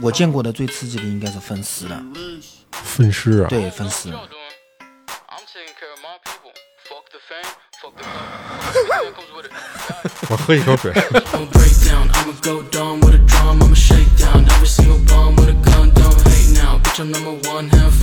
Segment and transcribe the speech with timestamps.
[0.00, 2.02] 我见过的最刺激的应该是分尸了，
[2.70, 4.08] 分尸啊，对，分尸。
[4.08, 4.14] I'm
[5.46, 6.52] taking care of my people.
[6.88, 7.46] Fuck the fame,
[7.80, 9.52] fuck the fuck that comes with it.
[10.28, 10.92] 我喝一口水。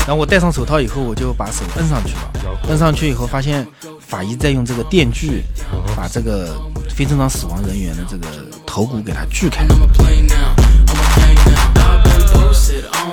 [0.07, 2.31] 然后我戴上手套以后，我就把手摁上去了。
[2.69, 3.67] 摁上去以后，发现
[3.99, 5.43] 法医在用这个电锯
[5.95, 6.55] 把这个
[6.89, 8.27] 非正常死亡人员的这个
[8.65, 9.65] 头骨给它锯开。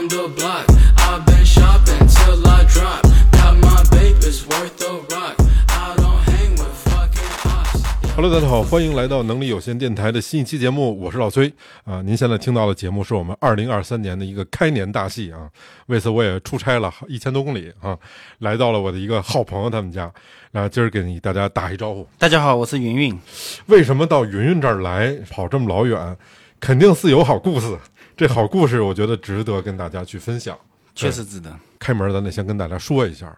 [0.06, 0.66] On the block,
[0.98, 3.02] I've been shopping till I drop.
[3.32, 5.36] Got my papers worth a rock.
[5.68, 8.14] I don't hang with fucking ops.
[8.14, 11.52] Hello，大家好，欢迎来到能力有限电台的新一期节目，我是老崔
[11.84, 12.00] 啊。
[12.02, 15.50] 您现在听到的节目是我们二零二三年的一个开年大戏啊。
[15.86, 17.98] 为此我也出差了一千多公里啊，
[18.38, 20.10] 来到了我的一个好朋友他们家。
[20.52, 22.06] 那今儿给你大家打一招呼。
[22.18, 23.18] 大家好，我是云云。
[23.66, 26.16] 为什么到云云这儿来，跑这么老远？
[26.58, 27.76] 肯定是有好故事。
[28.16, 30.58] 这好故事，我觉得值得跟大家去分享。
[30.94, 31.54] 确实值得。
[31.78, 33.36] 开门，咱得先跟大家说一下，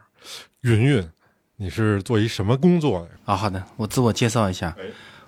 [0.61, 1.05] 云云，
[1.57, 3.09] 你是做一什么工作的？
[3.25, 4.85] 啊，好的，我自我介绍一下哎，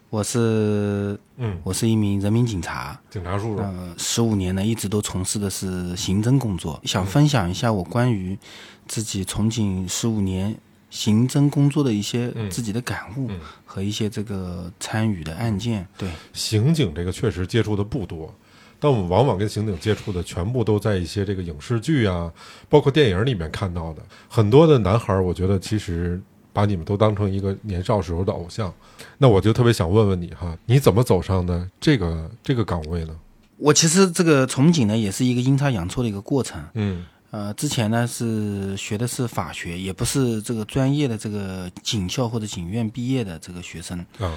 [0.09, 3.59] 我是嗯，我是一名人民警察，警察叔叔。
[3.61, 6.81] 呃，十五年呢，一直都从事的是刑侦工作。
[6.85, 8.39] 想分享一下我关于
[8.87, 10.57] 自己从警十五年
[10.91, 15.85] 刑侦工作的一些嗯自己的感悟嗯和一些这个参与的案件。
[15.99, 18.33] 对，刑警这个确实接触的不多，
[18.81, 22.33] 但我们往往跟刑警接触的全部都在一些这个影视剧啊，
[22.69, 24.03] 包括电影里面看到的。
[24.29, 26.21] 很多的男孩，我觉得其实
[26.53, 28.73] 把你们都当成一个年少时候的偶像。
[29.19, 33.15] 那我就特别想问问你哈，你怎么走上的这个这个岗位呢？
[33.59, 36.65] 我其实这个从警呢，也是一个阴差阳错的一个过程。
[36.73, 43.99] 嗯呃，之前呢是学的是法学，也不是这个专业的这个警校或者警院毕业的这个学生。
[44.19, 44.35] 啊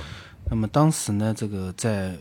[0.50, 2.16] 那么当时呢，这个在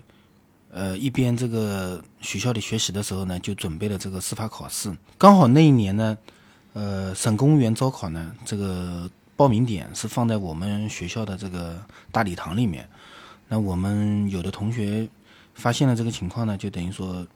[0.72, 4.90] 呃一边这个学校里学习的时候呢，就准备了这个司法考试。
[5.18, 6.18] 刚好那一年呢，
[6.72, 11.80] 呃，省公务员招考呢，这个报名点是放在我们学校的这个
[12.10, 12.88] 大礼堂里面。
[13.48, 15.06] 那我们有的同学
[15.54, 17.26] 发现了这个情况呢，就等于说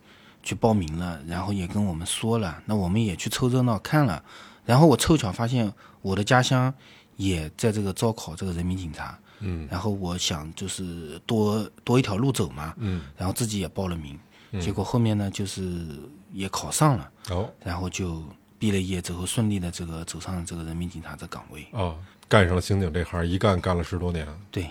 [0.41, 4.23] 去报名了，然后也跟我们说了，那我们也去凑热闹看了。
[4.65, 6.73] 然后我凑巧发现我的家乡
[7.17, 9.17] 也在这个招考这个人民警察。
[9.39, 14.19] 嗯然后我想就是多多一条路走嘛，嗯然后自己也报了名，
[14.59, 15.87] 结果后面呢就是
[16.33, 18.23] 也考上了，哦然后就
[18.59, 21.65] 毕了业之后顺利的这个走上了这个人民警察的岗位。
[21.71, 24.27] 哦，干上了刑警这行，一干干了十多年。
[24.49, 24.67] 对，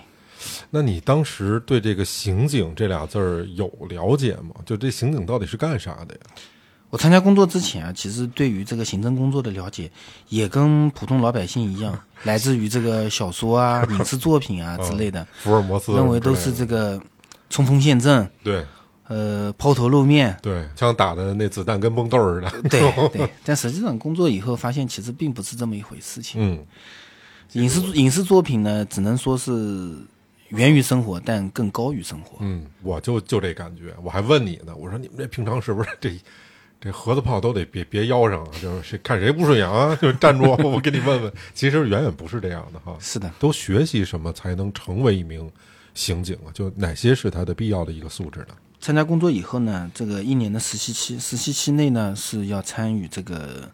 [0.69, 4.53] 那你当时对这个刑警这俩字儿有了解吗？
[4.65, 6.21] 就这刑警到底是干啥的呀？
[6.89, 9.91] 我参加工作之前啊，其实对于这个行政工作的了解
[10.29, 17.01] 也跟普通老百姓一样， 来自于这个小说啊、 影视作品啊之类的，福尔摩斯认为都是这个
[17.49, 18.65] 冲锋陷阵，对
[19.07, 22.69] 呃，抛头露面，对，枪打的那子弹跟蹦豆儿似的。
[22.69, 23.29] 对 对。
[23.45, 26.41] 但实际上工作以后发现，其实并不是这么一回事情。
[26.41, 26.65] 嗯
[27.53, 29.95] 影视影视作品呢，只能说是
[30.49, 32.39] 源于生活，但更高于生活。
[32.41, 36.11] 嗯，我就就这感觉，我还问你呢，我说你们这平常是不是这
[36.79, 38.51] 这盒子炮都得别别腰上啊？
[38.61, 41.33] 就是谁看谁不顺眼啊，就站住， 我给你问问。
[41.53, 42.95] 其实远远不是这样的哈。
[42.99, 45.51] 是的，都学习什么才能成为一名
[45.93, 46.53] 刑警啊？
[46.53, 48.55] 就哪些是他的必要的一个素质呢？
[48.79, 53.67] 参加工作以后呢，这个一年的实习期，实习期内呢是要参与这个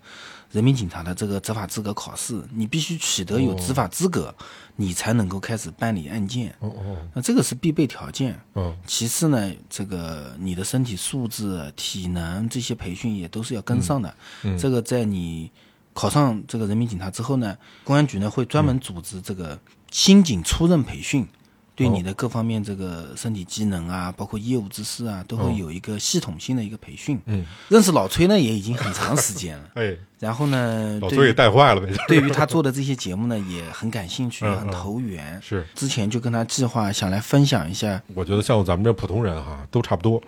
[0.51, 4.33] 人民警察的这个执法资格考试，你必须取得有执法资格，
[4.75, 6.53] 你才能够开始办理案件。
[6.59, 8.39] 哦哦，那这个是必备条件。
[8.55, 14.15] 嗯其次呢，这个你的身体素质、体能这些培训也都是要跟上的。
[14.43, 15.51] 嗯这个在你
[15.93, 19.59] 考上这个人民警察之后呢，公安局呢会专门组织这个
[19.91, 21.27] 新警出任培训，
[21.75, 27.19] 对你的各方面这个身体机能啊，包括业务知识啊，都会有一个系统性的一个培训。
[27.25, 31.91] 嗯，认识老崔呢也已经很长时间了， 哎，然后呢，老崔也带坏了呗。
[32.07, 35.39] 对于他做的这些节目呢也很感兴趣，很嗯投缘。
[35.41, 40.21] 是，之前就跟他计划想来分享一下我觉得像咱们这普通人哈，都差不多。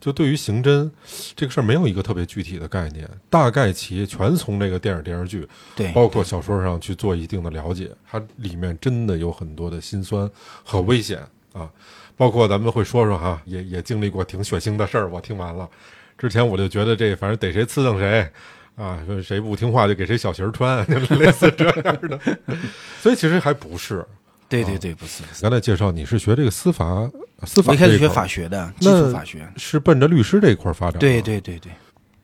[0.00, 0.90] 就对于刑侦
[1.36, 7.90] 这个事儿，没有一个特别具体的概念，大概其全从这个电影电视剧，对包括小说上去做一定的了解。
[8.10, 10.28] 它里面真的有很多的辛酸
[10.64, 11.20] 和危险
[11.52, 11.68] 啊，
[12.16, 15.10] 包括咱们会说说哈，也也经历过挺血腥的事儿。
[15.10, 15.68] 我听完了，
[16.16, 18.26] 之前我就觉得这反正逮谁刺瞪谁。
[18.76, 22.18] 啊，说谁不听话就给谁小鞋儿穿， 就类似这样的，
[23.02, 24.02] 所以其实还不是。
[24.50, 27.08] 对对对，不是不是，刚才介绍你是学这个司法
[27.46, 29.50] 司法我一开始学法学的，基那础法学。
[29.56, 30.98] 是奔着律师这一块儿发展。
[30.98, 31.72] 对，对对对，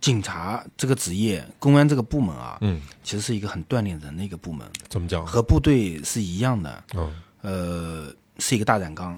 [0.00, 5.24] 警察这个职业，公安这个部门啊，嗯，其实是一个很锻炼人的一个部门，怎么讲？
[5.24, 6.84] 和部队是一样的。
[6.94, 7.12] 嗯。
[7.42, 9.16] 呃，是一个大染缸，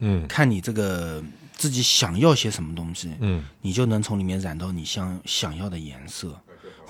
[0.00, 0.26] 嗯。
[0.28, 1.22] 看你这个
[1.56, 3.42] 自己想要些什么东西，嗯。
[3.62, 6.38] 你就能从里面染到你想想要的颜色，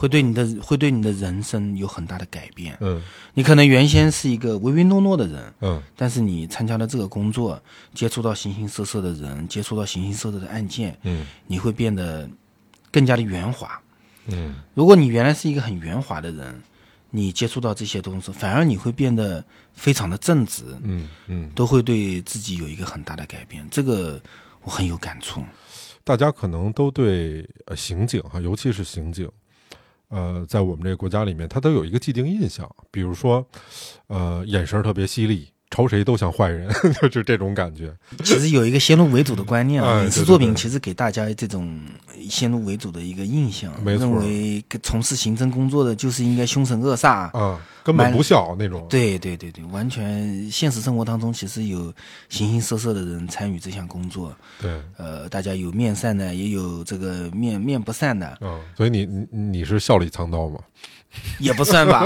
[0.01, 2.75] 会对你的会对你的人生有很大的改变。
[2.81, 3.03] 嗯
[3.35, 7.63] 你可能原先是一个唯唯诺诺的人，嗯但是你参加了这个工作，
[7.93, 12.27] 接触到形形色色的人，接触到形形色色的案件，嗯你会变得
[12.91, 13.79] 更加的圆滑。
[14.29, 16.63] 嗯如果你原来是一个很圆滑的人，
[17.11, 19.45] 你接触到这些东西，反而你会变得
[19.75, 23.69] 非常的正直，嗯嗯，都会对自己有一个很大的改变。
[23.71, 24.19] 这个
[24.63, 25.45] 我很有感触。
[26.03, 29.31] 大家可能都对呃刑警哈，尤其是刑警，
[30.11, 33.45] 呃，在我们这个国家里面，他都有一个既定印象，比如说，
[34.09, 36.69] 呃，眼神特别犀利，瞅谁都像坏人，
[37.03, 37.93] 就是这种感觉。
[38.25, 41.81] 其实有一个先入为主的观念啊，哎影视作品其实给大家这种
[42.29, 47.31] 先入为主的一个印象，没认为从事刑侦工作的就是应该凶神恶煞。
[47.39, 48.85] 啊，根本不孝那种。
[48.91, 51.93] 对对对对，完全现实生活当中其实有
[52.29, 60.59] 形形色色的人参与这项工作，对呃，大家有面善的，也有这个面面不善的，嗯，所以你你你是笑里藏刀吗？
[61.39, 62.05] 也不算吧。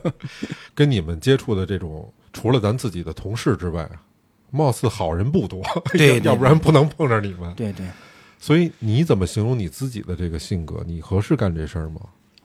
[0.74, 3.88] 跟你们接触的这种，除了咱自己的同事之外，
[4.50, 5.62] 貌似好人不多，
[5.92, 7.52] 对对 要不然不能碰上你们。
[7.54, 7.86] 对对，
[8.38, 10.82] 所以你怎么形容你自己的这个性格？
[10.86, 12.00] 你合适干这事儿吗？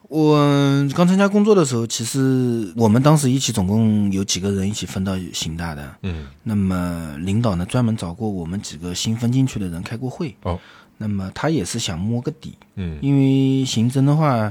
[0.08, 0.38] 我
[0.94, 10.58] 刚参加工作的时候，其实我们当时一起总共有几个人一起分到刑大的，嗯，那么领导呢专门找过我们几个新分进去的人开过会，哦，
[10.96, 14.50] 那么他也是想摸个底，嗯因为刑侦的话，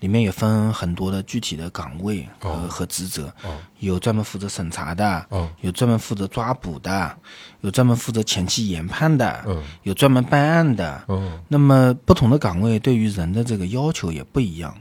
[0.00, 2.66] 里面也分很多的具体的岗位和、哦。
[2.68, 3.56] 和职责，哦。
[3.80, 5.48] 有专门负责审查的，哦。
[5.60, 7.16] 有专门负责抓捕的，
[7.62, 9.62] 有专门负责前期研判的，嗯。
[9.82, 11.02] 有专门办案的。
[11.06, 11.40] 哦。
[11.48, 14.74] 那么不同的岗位对于人的这个要求也不一样。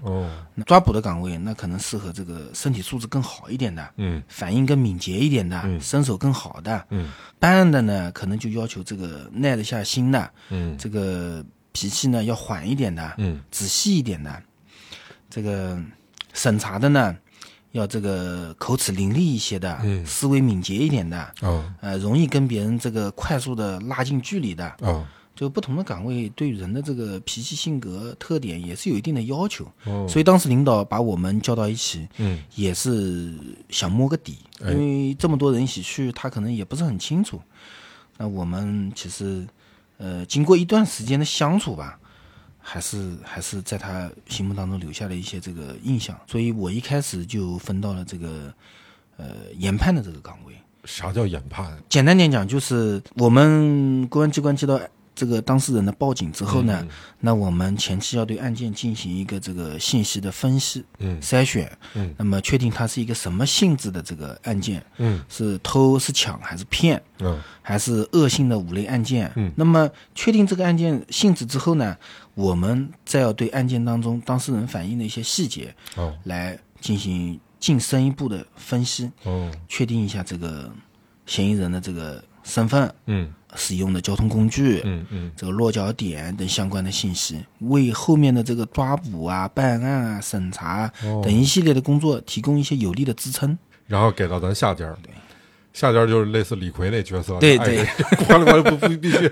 [0.65, 4.21] 抓捕的岗位，那可能适合这个身体素质更好一点的，嗯。
[4.27, 5.79] 反应更敏捷一点的，嗯。
[5.81, 6.85] 身手更好的。
[6.89, 7.11] 嗯。
[7.39, 10.77] 办案的呢，可能就要求这个耐得下心的，嗯。
[10.77, 13.41] 这个脾气呢要缓一点的，嗯。
[13.51, 14.41] 仔细一点的。
[15.35, 15.77] 这个
[16.33, 17.13] 审查的呢，
[17.73, 24.73] 要这个口齿伶俐一些的，嗯思维敏捷一点的，哦呃，容易跟别人这个快速的拉近距离的。
[24.79, 25.05] 哦
[25.35, 29.69] 就不同的岗位对人的这个脾气、性格特点也是有一定的要求。
[29.83, 33.33] 哦所以当时领导把我们叫到一起，嗯也是
[33.67, 37.41] 想摸个底，哎因为这么多人一起去，他可能也不是很清楚。
[38.15, 39.45] 那我们其实，
[39.97, 41.99] 呃，经过一段时间的相处吧，
[42.67, 46.19] 还是还是在他心目当中留下了一些这个印象。
[46.25, 48.51] 所以我一开始就分到了这个
[49.17, 50.55] 呃研判的这个岗位。
[50.83, 51.77] 啥叫研判？
[51.87, 54.79] 简单点讲，就是我们公安机关接到
[55.15, 56.89] 这个当事人的报警之后呢，嗯
[57.21, 61.19] 那我们前期要对案件进行一个这个信息的分析、嗯。
[61.21, 62.13] 筛选，嗯。
[62.17, 65.23] 那么确定它是一个什么性质的这个案件，嗯。
[65.29, 67.41] 是偷是抢还是骗，嗯。
[67.61, 69.31] 还是恶性的五类案件。
[69.35, 69.51] 嗯。
[69.55, 71.95] 那么确定这个案件性质之后呢，
[72.33, 76.13] 我们再要对案件当中当事人反映的一些细节哦。
[76.25, 79.49] 来进行进深一步的分析，哦。
[79.67, 80.69] 确定一下这个
[81.25, 93.57] 嫌疑人的这个身份、嗯使用的交通工具、嗯嗯这个落脚点等相关的信息，为后面的这个抓捕啊、办案啊、审查哦等一系列的工作提供一些有力的支撑。
[93.87, 95.11] 然后给到咱下家对。
[95.73, 97.85] 下家就是类似李逵那角色，哎对对，
[98.25, 99.29] 管了管了不不必须，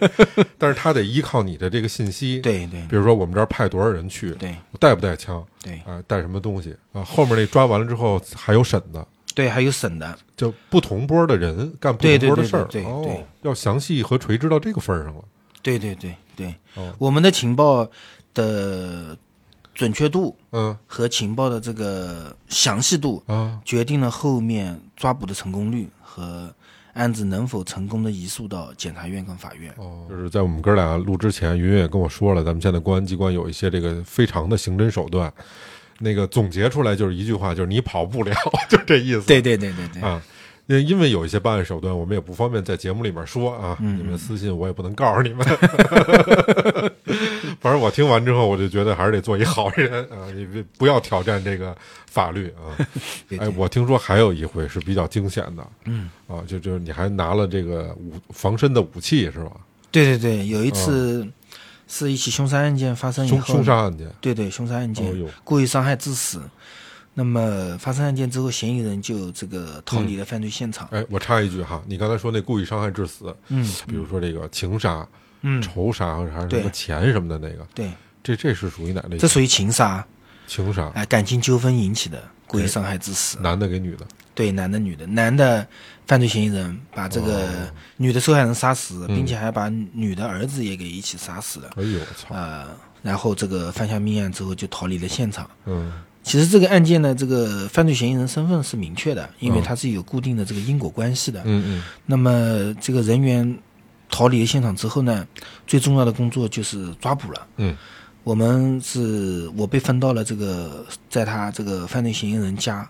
[0.57, 7.01] 但是他得依靠你的这个信息。，对对比如说我们这儿派多少人去， 对带不带枪，对啊、带什么东西啊？
[7.01, 12.65] 后面那抓完了之后还有审的，对，还有省的，就不同波的人干不同波的事儿。
[12.65, 15.23] 对对对哦，要详细和垂直到这个份儿上了。
[15.61, 17.89] 对对对对，哦我们的情报
[18.33, 19.17] 的
[19.73, 26.53] 准确度嗯和情报的这个详细度，啊决定了后面抓捕的成功率和
[26.93, 29.73] 案子能否成功的移诉到检察院跟法院。
[29.77, 35.33] 哦，就是在我们哥俩录之前，云云也跟我说了，咱们现在公安机关有一些这个非常的刑侦手段，
[35.99, 38.33] 那个总结出来就是一句话，就是你跑不了，
[38.69, 39.21] 就这意思。
[39.27, 40.21] 对对对对对，啊，
[40.67, 45.45] 因因为有一些办案手段，我们也不方便在节目里面说啊，嗯你们私信我也不能告诉你们。
[47.61, 51.75] 反正我听完之后，我就觉得还是得做一好人啊， 你别不要挑战这个
[52.07, 52.75] 法律啊。
[53.37, 59.51] 哎，我听说还有一回是比较惊险的，嗯，啊，就就你还拿了这个武防身的武器是吧？
[59.91, 61.25] 对对对，有一次
[61.95, 66.41] 是一起凶杀案件发生以后，凶凶杀案件，对对凶杀案件、故意伤害致死。
[67.13, 70.87] 那么发生案件之后，嫌疑人就这个逃离了犯罪现场。
[70.89, 73.63] 哎，我插一句哈，你刚才说那故意伤害致死，嗯。
[73.87, 75.07] 比如说这个情杀、
[75.43, 77.91] 嗯，仇杀还是什么钱什么的那个，对，
[78.23, 79.17] 这这是属于哪类？
[79.19, 80.03] 这属于情杀，
[80.47, 83.37] 情杀，哎，感情纠纷引起的故意伤害致死。
[83.39, 85.65] 男的给女的，对，男的女的，男的
[86.07, 91.69] 犯罪嫌疑人把这个女的受害人杀死，并且还把女的儿子也给一起杀死了。
[91.75, 92.67] 哎呦我操，呃，
[93.01, 95.49] 然后这个犯下命案之后就逃离了现场。
[95.65, 95.91] 嗯
[96.23, 101.41] 其实这个案件呢，这个犯罪嫌疑人身份是明确的，因为嗯他是有固定的这个因果关系的。
[101.43, 103.59] 嗯那么这个人员
[104.09, 105.27] 逃离了现场之后呢，
[105.67, 107.47] 最重要的工作就是抓捕了。
[107.57, 107.75] 嗯
[108.23, 112.89] 我们是我被分到了这个在他这个犯罪嫌疑人家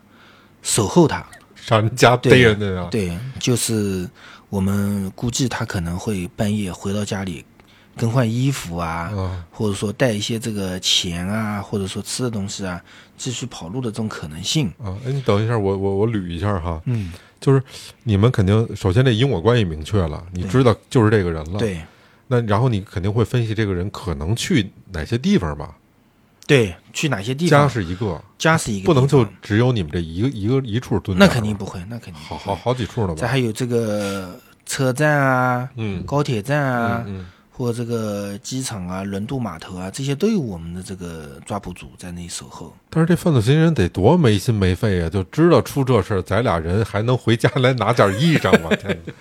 [0.64, 1.24] 守候他。
[1.56, 4.10] 上人家逮人的呀，对，就是
[4.50, 7.46] 我们估计他可能会半夜回到家里
[7.96, 12.82] 更换衣服啊，啊或者说带一些这个钱啊，或者说吃的东西啊，
[13.18, 14.68] 继续跑路的这种可能性。
[14.84, 17.64] 啊，哎，你等一下，我我我捋一下哈，嗯，就是
[18.04, 21.82] 你们肯定首先这因果关系明确了，你知道就是这个人了，，对。
[22.28, 25.76] 那然后你肯定会分析这个人可能去哪些地方吧？
[26.46, 27.68] 对，去哪些地方家？
[27.68, 33.16] 是一个，家是一个不能就只有你们这一个一个一处蹲那肯定不会，那肯定好好好几处呢吧？
[33.16, 42.76] 再还有这个车站啊、嗯高铁站啊，嗯或这个机场啊、轮渡码头啊，这些都有我们的这个抓捕组在那里守候。
[42.90, 48.70] 但是这犯罪嫌疑人得多没心没肺啊、就知道出这事儿，咱俩人还能回家来拿点衣裳吗？
[48.82, 49.14] 天哪，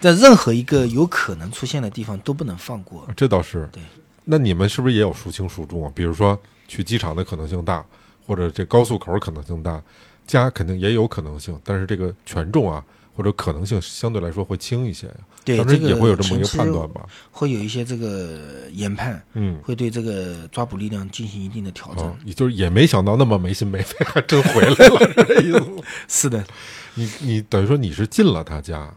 [0.00, 3.08] 在任何一个有可能出现的地方都不能放过。
[3.16, 3.68] 这倒是。
[3.72, 3.82] 对，
[4.24, 5.90] 那你们是不是也有孰轻孰重啊？
[5.94, 7.84] 比如说去机场的可能性大，
[8.24, 9.82] 或者这高速口可能性大，
[10.26, 12.84] 家肯定也有可能性，但是这个权重啊
[13.16, 15.08] 或者可能性相对来说会轻一些
[15.56, 17.06] 当这个时也会有这么一个判断吧？
[17.32, 19.58] 会有一些这个研判，嗯。
[19.64, 22.04] 会对这个抓捕力量进行一定的调整。
[22.04, 25.82] 哦，也就是也没想到那么没心没肺，还真回来了，是这意思吗？
[26.06, 26.44] 是的，
[26.94, 28.92] 你你等于说你是进了他家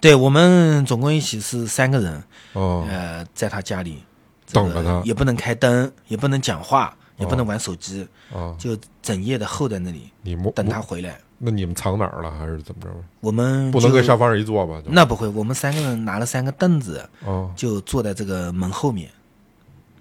[0.00, 4.02] 对我们总共一起是三个人，哦，呃，在他家里
[4.44, 10.10] 这个等着他也不能开灯，也不能讲话，也不能哦玩手机，啊，就整夜的候在那里
[10.54, 10.80] 等他。
[10.80, 11.18] 回来。
[11.38, 12.88] 那你们藏哪儿了，还是怎么着？
[13.20, 14.80] 我们不能跟沙发上一坐吧？
[14.86, 19.10] 那不会，我们三个人拿了三个凳子，哦就坐在这个门后面，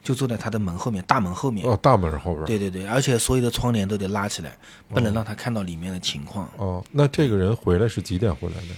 [0.01, 1.67] 就坐在他的门后面，大门后面。
[1.67, 2.45] 哦，大门后边。
[2.45, 4.55] 对对对，而且所有的窗帘都得拉起来，
[4.89, 6.49] 不能让他看到里面的情况。
[6.57, 8.75] 哦，那这个人回来是几点回来的？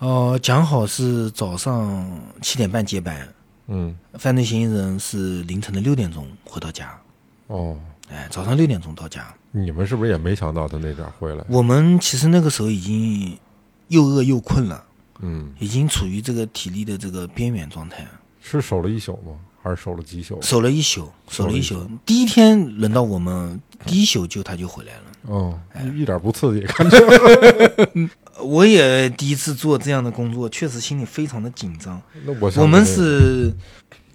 [0.00, 2.06] 哦、讲好是早上
[2.42, 3.28] 七点半接班，
[3.72, 7.00] 嗯，犯罪嫌疑人是凌晨的六点钟回到家。
[7.46, 7.78] 哦，
[8.10, 9.32] 哎，早上六点钟到家。
[9.52, 11.44] 你们是不是也没想到他那点回来？
[11.48, 13.38] 我们其实那个时候已经
[13.86, 14.84] 又饿又困了，
[15.20, 18.04] 嗯，已经处于这个体力的这个边缘状态，
[18.40, 19.38] 是守了一宿吗？
[19.62, 20.40] 还是守了几宿？
[20.40, 21.88] 守了一宿，守了一宿。
[22.04, 25.02] 第一天轮到我们，第一宿就他就回来了。
[25.26, 25.60] 哦，
[25.94, 26.98] 一点不刺激，感觉。
[28.42, 32.00] 我也第一次做这样的工作，确实心里非常的紧张。
[32.24, 33.52] 那我我们是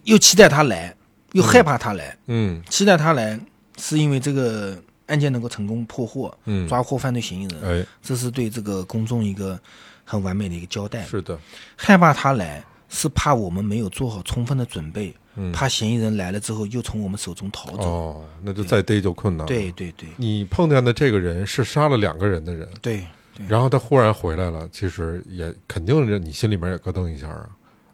[0.03, 0.95] 又期待他来，
[1.33, 2.17] 又害怕他来。
[2.27, 3.39] 嗯期待他来，
[3.77, 4.77] 是因为这个
[5.07, 9.59] 案件能够成功破获，嗯，抓获犯罪嫌疑人，哎，这是对这个公众一个
[10.03, 11.03] 很完美的一个交代。
[11.05, 11.37] 是的，
[11.75, 17.83] 害怕他来，是怕我们没有做好充分的准备，嗯，怕嫌疑人来了之后又从我们手中逃走。
[17.83, 19.47] 哦，那就再逮就困难了。
[19.47, 23.05] 对对对你碰见的这个人是杀了两个人的人，对对，
[23.47, 27.49] 然后他忽然回来了，其实也肯定是你心里面也咯噔一下啊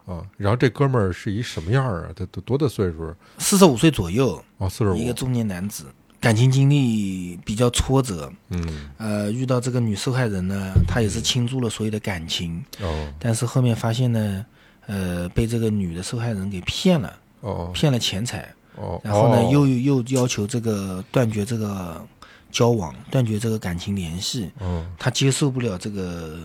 [0.06, 0.22] 啊！
[0.38, 2.10] 然后这哥们儿是一什么样啊？
[2.16, 3.14] 他多多大岁数？
[3.38, 4.96] 四十五岁左右，哦，四十五。
[4.96, 5.86] 一个中年男子，
[6.20, 8.32] 感情经历比较挫折。
[8.50, 14.46] 嗯，呃，遇到这个女受害人呢，他也是倾注了所有的感情，哦但是后面发现呢，
[14.88, 22.06] 呃，被这个女的受害人给骗了，哦骗了钱财，哦，然后呢，哦又又要求这个断绝这个
[22.52, 26.40] 交往，断绝这个感情联系，嗯，他接受不了这个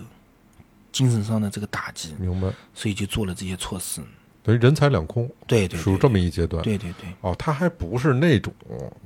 [0.93, 4.01] 精神上的这个打击，明白，所以就做了这些措施。
[4.43, 6.63] 等于人财两空，对对，对属于这么一阶段。
[6.63, 8.55] 对对对，哦，他还不是那种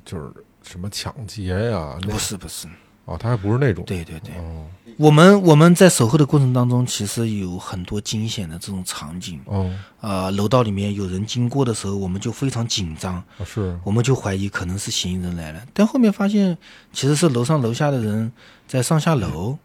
[0.04, 0.30] 就是
[0.62, 2.68] 什么抢劫呀，那不是不是，
[3.10, 3.84] 哦，他还不是那种。
[3.84, 9.40] 对对对，哦我们我们在守候的过程当中，其实有很多惊险的这种场景。
[9.46, 15.62] 哦，呃，楼道里面有人经过的时候，我们就非常紧张，啊是我们就怀疑可能是嫌疑人来了。
[15.72, 16.56] 但后面发现，
[16.92, 18.30] 其实是楼上楼下的人
[18.68, 19.58] 在上下楼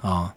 [0.00, 0.34] 啊。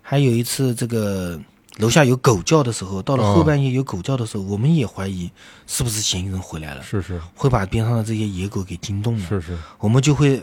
[0.00, 1.40] 还有一次，这个
[1.78, 5.28] 楼下有狗叫的时候，到了后半夜有狗叫的时候，我们也怀疑
[5.66, 9.26] 是不是嫌疑人回来了，是是会把边上的这些野狗给惊动了。
[9.28, 10.40] 是是我们就会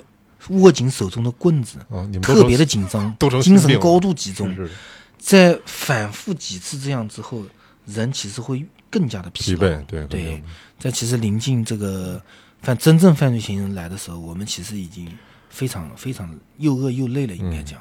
[0.49, 1.77] 握紧手中的棍子，
[2.21, 4.53] 特别的紧张， 精神高度集中。
[4.55, 4.73] 是是
[5.17, 7.43] 在反复几次这样之后，
[7.85, 9.43] 人其实会更加的疲。
[9.43, 10.43] 疲惫，对对，
[10.77, 12.21] 在其实临近这个
[12.61, 15.07] 犯真正犯罪嫌疑人来的时候，我们其实已经
[15.49, 17.79] 非常非常又饿又累了，应该讲。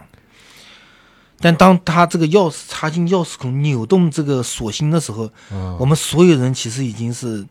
[1.40, 7.45] 但当他这个钥匙插进钥匙孔，扭动这个锁芯的时候，啊我们所有人其实已经是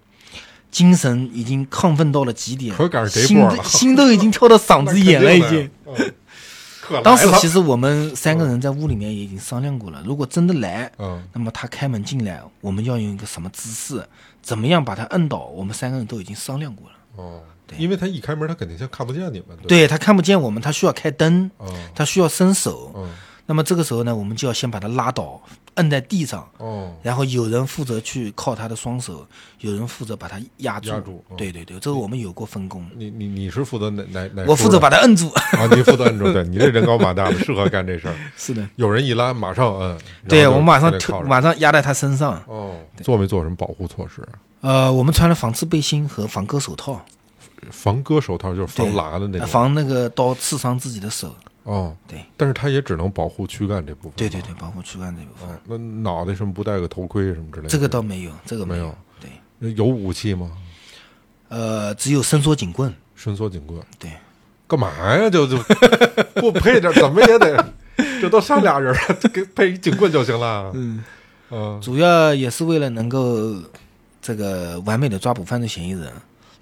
[0.72, 2.74] 精神已经亢奋到了极点，
[3.10, 5.70] 心心都已经跳到嗓子眼了，已经。
[7.04, 11.24] 当时其实我们三个人在屋里面也已经商量过了，如果真的来，嗯。
[11.32, 14.06] 那么他开门进来，我们要用一个什么姿势，
[14.42, 16.96] 怎么样把他摁倒，我们三个人都已经商量过了。
[17.16, 17.78] 哦，对。
[17.78, 22.92] 因为他一开门，他肯定先看不见你们，对他看不见我们，他需要开灯，嗯他需要伸手。
[22.96, 23.10] 嗯
[23.52, 25.42] 那么这个时候呢，我们就要先把他拉倒，
[25.74, 29.28] 摁在地上，哦，然后有人负责去靠他的双手，
[29.60, 30.90] 有人负责把他压住。
[30.90, 32.90] 压住嗯对对对，这个我们有过分工。
[32.96, 34.46] 你你你是负责哪哪哪？
[34.48, 35.28] 我负责把他摁住。
[35.32, 38.16] 啊，你负责摁住，对你这人高马大的，适合干这事儿。
[38.38, 39.98] 是的，有人一拉，马上摁。
[40.30, 42.42] 对我们马上推，马上压在他身上。
[42.48, 44.26] 哦，做没做什么保护措施？
[44.62, 47.04] 呃，我们穿了防刺背心和防割手套，
[47.70, 49.42] 防割手套就是防对剌的那种。
[49.42, 51.36] 呃防那个刀刺伤自己的手。
[51.64, 54.14] 哦，对，但是它也只能保护躯干这部分。
[54.16, 54.54] 对对对，。
[54.56, 55.50] 保护躯干这部分。
[55.50, 57.70] 哦，那脑袋什么不戴个头盔什么之类的？
[57.70, 58.96] 这个倒没有，这个有没有。
[59.20, 60.52] 对，有武器吗？
[61.50, 62.94] 呃，只有伸缩警棍。
[63.16, 63.80] 伸缩警棍。
[64.00, 64.12] 对，
[64.68, 65.30] 干嘛呀？
[65.30, 65.58] 就就
[66.42, 67.74] 不配点，怎么也得，
[68.20, 70.72] 这都上俩人了， 给配一警棍就行了。
[70.74, 71.04] 嗯，
[71.52, 73.54] 嗯主要也是为了能够
[74.20, 76.12] 这个完美的抓捕犯罪嫌疑人，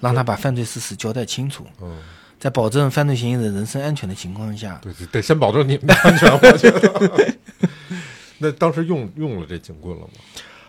[0.01, 1.97] 让他把犯罪事实交代清楚，嗯，
[2.39, 7.35] 在保证犯罪嫌疑人人身安全的情况下，对，得先保证你们的安全，我觉得。
[8.41, 10.11] 那当时用用了这警棍了吗？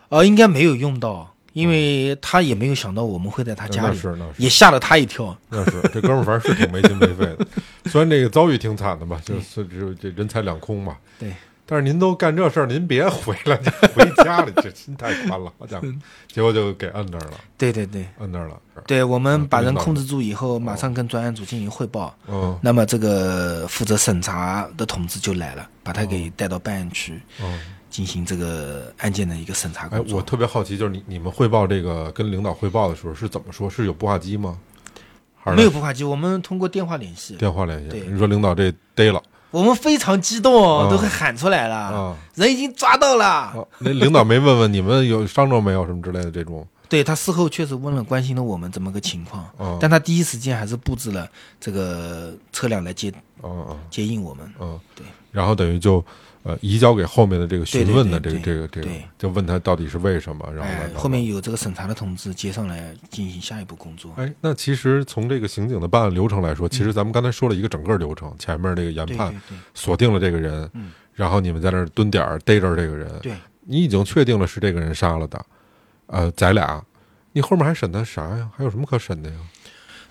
[0.09, 5.37] 呃，应该没有用到，因为他也没有想到我们会在他家里，那是那是也吓了他一跳。
[5.49, 7.47] 那是这哥们儿，反正是挺没心没肺的。
[7.85, 10.97] 虽然这个遭遇挺惨的吧，就是这这人财两空嘛。
[11.17, 11.33] 对，
[11.71, 15.87] 但是您都干这事儿，您别回来，就 回家了，这心太宽了，好家伙！
[16.27, 18.61] 结果就给摁那儿了，对对对摁那儿了。
[18.89, 22.13] 对，我们把人控制住以后，马上跟专案组进行汇报。
[22.27, 27.61] 嗯那么这个负责审查的同志就来了，把他给带到办案区嗯。
[27.89, 30.19] 进行这个案件的一个审查哎工，作。
[30.19, 33.69] 我特别好奇，就是你你们汇报这个跟领导汇报的时候是怎么说？
[33.69, 34.57] 是有步话机吗？
[35.43, 37.35] 还是没有步话机，我们通过电话联系。
[37.35, 37.89] 电话联系？
[37.89, 43.25] 对你说领导这逮了我们非常激动都会喊出来了，啊人已经抓到了。
[43.27, 43.55] 啊？
[43.79, 46.67] 那领导没问问你们有伤着没有什么之类的这种？
[46.89, 51.29] 对他事后确实问了，关心了我们怎么个情况，啊但他第一时间还是布置了
[51.61, 54.53] 这个车辆来接嗯嗯接应我们。
[54.59, 55.07] 嗯，对。
[55.31, 56.05] 然后等于就
[56.43, 64.13] 呃移交给后面的这个询问的这个这个这个，就问他到底是为什么，然后哎，后面有这个审查的同志接上来进行下一步工作。
[64.17, 69.35] 哎，那其实从这个刑警的办案流程来说，其实咱们刚才说了一个整个流程，前面这个研判
[69.75, 75.45] 锁定了这个人，嗯然后你们在那儿蹲点儿逮着这个人，对，你已经确定了是这个人杀了的，
[76.07, 76.83] 呃，咱俩，
[77.33, 78.51] 你后面还审他啥呀？
[78.57, 79.37] 还有什么可审的呀？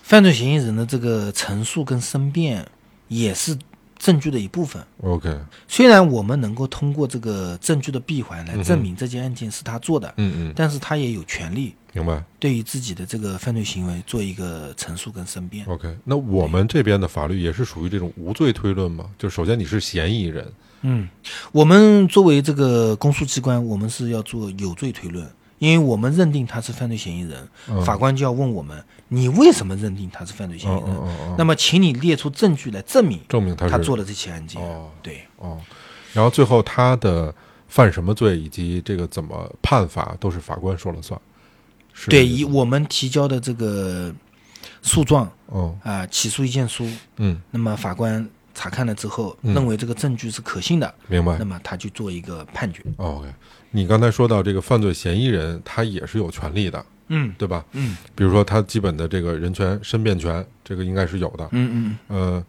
[0.02, 2.64] 犯罪嫌疑人的这个陈述跟申辩
[3.08, 3.58] 也是
[4.00, 4.82] 证据的一部分。
[5.02, 12.24] OK，虽然我们能够通过这个证据的闭环来证明这件案件是他做的，嗯嗯，但是他也有权利明白。
[12.38, 15.66] 对于自己的这个犯罪行为做一个陈述跟申辩。
[15.66, 19.04] OK，那我们这边的法律也是属于这种无罪推论吗？
[19.18, 21.06] 就首先你是嫌疑人，嗯，
[21.52, 25.28] 我们作为这个公诉机关，我们是要做有罪推论，
[25.60, 31.36] 因为我们认定他是犯罪嫌疑人，嗯法官就要问我们，你为什么认定他是犯罪嫌疑人？
[31.36, 34.60] 那么，请你列出证据来证明证明他是他做了这起案件。
[34.62, 35.60] 哦对，哦，
[36.14, 37.32] 然后最后他的
[37.68, 41.20] 犯什么罪以及这个怎么判罚都是法官说了算。
[41.92, 44.10] 是对，以我们提交的这个
[44.80, 51.44] 诉状哦啊、起诉意见书，嗯，那么法官查看了之后，嗯认为这个证据是可信的，明白那。
[51.44, 52.82] 么他就做一个判决。
[52.96, 53.28] 哦 OK，
[53.70, 57.64] 你刚才说到这个犯罪嫌疑人，他也是有权利的，嗯对吧？
[57.72, 61.48] 嗯比如说他基本的这个人权、申辩权，这个应该是有的。
[61.52, 62.44] 嗯嗯，呃，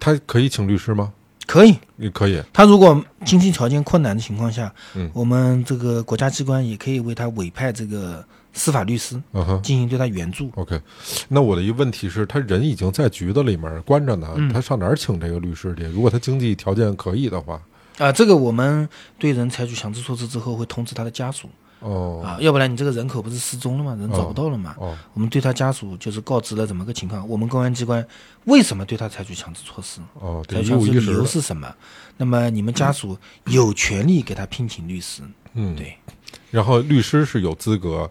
[0.00, 1.12] 他可以请律师吗？
[1.46, 1.76] 可以。
[1.98, 2.42] 也可以。
[2.52, 9.62] 他如果经济条件困难的情况下，嗯我们这个国家机关也可以为他委派这个司法律师嗯哼。
[9.62, 10.50] 进行对他援助。
[10.54, 10.80] OK，
[11.28, 15.84] 那我的一个问题是，他人已经在局子里面关着呢，嗯他上哪儿请这个律师去？
[15.84, 17.60] 如果他经济条件可以的话，
[17.98, 21.48] 啊、这个我们对人采取强制措施之后，会通知他的家属
[21.80, 23.96] 哦啊，要不然你这个人口不是失踪了吗？
[23.98, 24.74] 人找不到了嘛？
[24.78, 28.04] 哦我们对他家属就是告知了怎么个情况，我们公安机关
[28.44, 31.24] 为什么对他采取强制措施，哦，得采取强制理由。
[31.26, 31.74] 是什么？
[32.16, 35.22] 那么你们家属有权利给他聘请律师，
[35.54, 35.96] 嗯，对。
[36.50, 38.10] 然后律师是有资格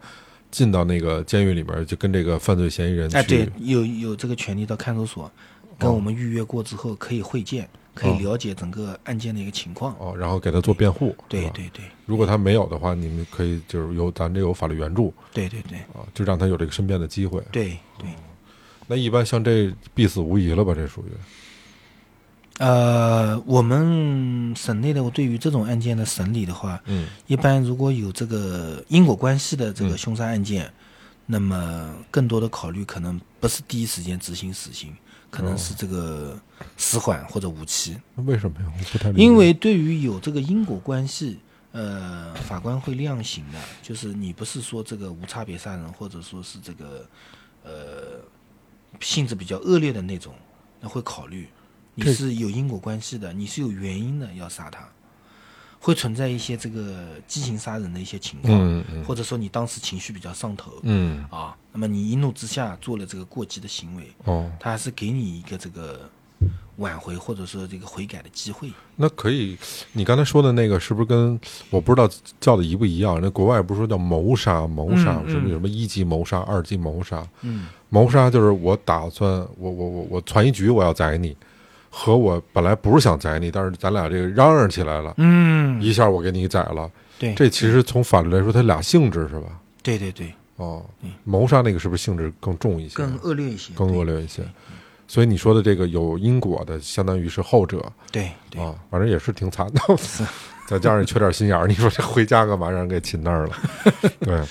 [0.49, 3.15] 进到那个监狱里面，就跟这个犯罪嫌疑人去。
[3.15, 5.31] 哎，对，有有这个权利到看守所
[5.79, 9.95] 跟我们预约过之后可以会见，可以哦了解整个案件的一个情况。
[9.99, 11.15] 哦，然后给他做辩护。
[11.27, 17.41] 对对对如果他没有的话，你们可以就是有咱这有法律援助对对对啊，就让他有这个申辩的机会。
[17.51, 18.09] 对对，
[18.87, 20.73] 那一般像这必死无疑了吧？
[20.73, 21.11] 这属于
[22.57, 30.71] 呃，我们省内的对于这种案件的审理的话，嗯一般如果有这个因果关系的这嗯个凶杀案件，
[31.25, 34.93] 那么更多的考虑可能不是第一时间执行死刑，
[35.31, 36.37] 可能是这个
[36.77, 37.97] 死缓或者无期。
[38.17, 38.71] 为什么呀？
[38.77, 41.39] 我不太理解因为对于有这个因果关系，
[41.71, 47.09] 呃，法官会量刑的，就是你不是说这个无差别杀人，或者说是这个
[47.63, 47.71] 呃
[48.99, 50.35] 性质比较恶劣的那种，
[50.81, 51.47] 那会考虑
[51.95, 54.87] 你是有因果关系的，你是有原因的要杀他，
[55.83, 66.07] 会存在一些这个激情杀人的一些情况，嗯嗯或者说你当时情绪比较上头，嗯啊，那么你一怒之下做了这个过激的行为，哦，他还是给你一个这个
[66.77, 68.71] 挽回或者说这个悔改的机会。
[68.95, 69.57] 那可以，
[69.93, 71.39] 你刚才说的那个是不是跟
[71.71, 72.07] 我不知道
[72.39, 73.19] 叫的一不一样？
[73.19, 77.27] 那国外不是说叫谋杀，谋杀嗯是不是有什么一级谋杀、二级谋杀？
[77.41, 81.35] 嗯，谋杀就是我打算我我我我传一局我要宰你，
[81.93, 86.89] 和我本来不是想宰你，但是咱俩这个嚷嚷起来了，嗯，一下我给你宰了。
[87.19, 89.59] 对，这其实从法律来说，它俩性质是吧？
[89.83, 92.95] 对对对，哦嗯，谋杀那个是不是性质更重一些？
[92.95, 94.41] 更恶劣一些，更恶劣一些。
[95.07, 99.81] 所以你说的这个有因果的，相当于是后者对对啊，反正也是挺惨的。
[100.67, 103.55] 再加上你缺点心眼儿，你说这回家干嘛让人给擒那儿了？
[104.21, 104.41] 对，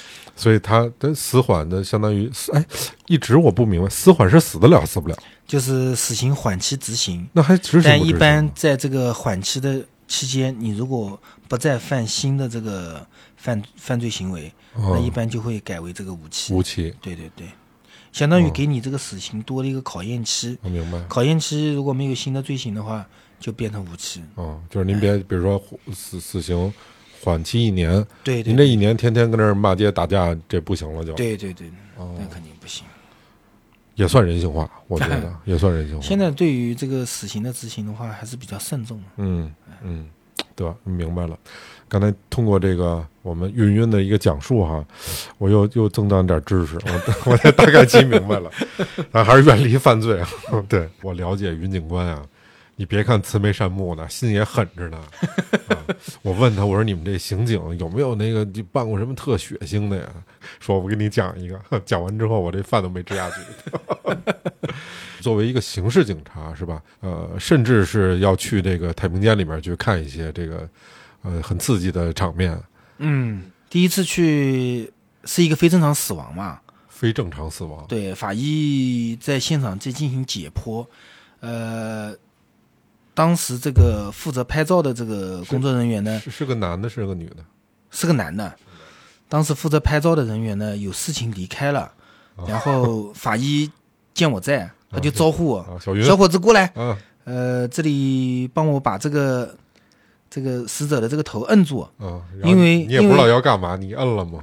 [0.40, 2.64] 所以他的死缓的相当于死，哎，
[3.07, 5.14] 一直我不明白，死缓是死得了死不了，
[5.46, 7.83] 就是死刑缓期执行，那还执行？
[7.83, 16.55] 但一般在这个缓期的期间，你如果不再犯新的这个犯犯罪行为，那嗯一般就会改为这个无期。
[16.55, 17.46] 无期，对对对，
[18.11, 20.57] 相当于哦给你这个死刑多了一个考验期。
[20.62, 20.98] 我明白。
[21.07, 23.07] 考验期如果没有新的罪行的话，
[23.38, 24.22] 就变成无期。
[24.37, 25.62] 哦，就是您别，比如说
[25.94, 26.72] 死死刑
[27.23, 32.85] 缓期一年，对对您这一年天天跟这儿骂街打架，这不行了就，对对对，哦那肯定不行。
[33.97, 36.03] 也算人性化，我觉得 也算人性化。
[36.03, 39.05] 现在对于这个死刑的执行的话，还是比较慎重的。
[39.19, 39.53] 嗯
[39.83, 40.09] 嗯，
[40.57, 40.75] 对吧？
[40.85, 41.39] 明白了。
[41.87, 44.83] 刚才通过这个我们云云的一个讲述哈，
[45.39, 47.03] 我又又增长点知识，我
[47.33, 48.51] 我也大概记明白了。
[49.11, 50.29] 但还是远离犯罪啊！
[50.69, 52.25] 对我了解云警官啊，
[52.81, 54.99] 你别看慈眉善目的，心也狠着呢。
[55.69, 55.77] 啊、
[56.23, 60.09] 我问他，我说你们这刑警有没有那个你办过什么特血腥的呀？
[60.61, 63.37] 说我给你讲一个，讲完之后我这饭都没吃下去。
[65.21, 66.83] 作为一个刑事警察是吧？
[67.01, 70.66] 呃，甚至是要去这个太平间里面去看一些这个
[71.21, 72.59] 呃很刺激的场面，
[72.97, 74.90] 嗯，第一次去
[75.27, 76.59] 是一个非正常死亡嘛？
[76.88, 77.85] 非正常死亡。
[77.88, 80.87] 对，法医在现场在进行解剖，
[81.40, 82.14] 呃，
[83.21, 87.45] 当时这个负责拍照的这个工作人员呢是是个男的，是个女的？
[87.91, 88.51] 是个男的，
[89.29, 91.93] 当时负责拍照的人员呢有事情离开了，
[92.49, 93.71] 然后法医
[94.15, 99.55] 见我在，他就招呼我，啊，小小伙子过来，啊，呃，这里帮我把这个
[100.31, 104.43] 这个死者的这个头摁住，啊，因为你也不知道要干嘛，你摁了吗？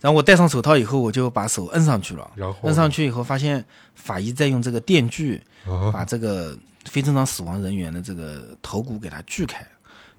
[0.00, 2.30] 然后我戴上手套以后，我就把手摁上去了。
[2.34, 3.62] 然后摁上去以后，发现
[3.94, 5.42] 法医在用这个电锯啊
[5.92, 9.66] 把这个非正常死亡人员的这个头骨给它锯开，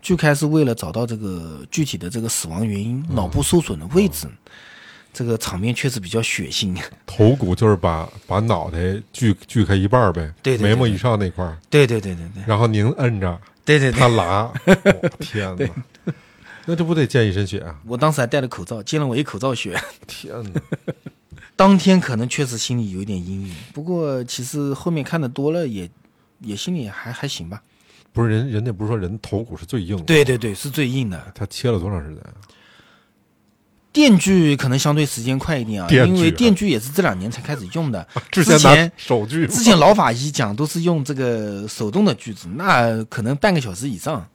[0.01, 4.27] 锯开是为了找到这个具体的这个死亡原因，嗯脑部受损的位置。
[5.13, 6.79] 这个场面确实比较血腥。
[7.07, 8.77] 头骨就是把把脑袋
[9.11, 16.13] 锯锯开一半儿呗，对对对对眉毛以上那块儿，对对对对对然后您摁着对对对他，拉， 我天哪！
[16.65, 17.79] 那这不得溅一身血啊！
[17.87, 19.75] 我当时还戴了口罩，溅了我一口罩血。
[20.05, 20.61] 天哪！
[21.57, 25.89] 当天可能确实心里有点阴影，不过其实后面看的多了也，
[26.39, 27.61] 也心里还还行吧。
[28.13, 31.21] 不是人，人家不是说人头骨是最硬的，对对对，是最硬的。
[31.35, 32.31] 他切了多长时间啊？
[33.91, 38.07] 电锯可能相对时间快一点啊，因为电锯也是这两年才开始用的。
[38.31, 44.27] 之前之前手锯，之前老法医讲都是用这个手动的锯子，那可能半个小时以上。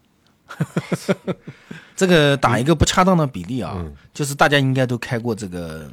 [1.95, 5.91] 这个打一个不恰当的比例啊，嗯就是大家应该都开过这个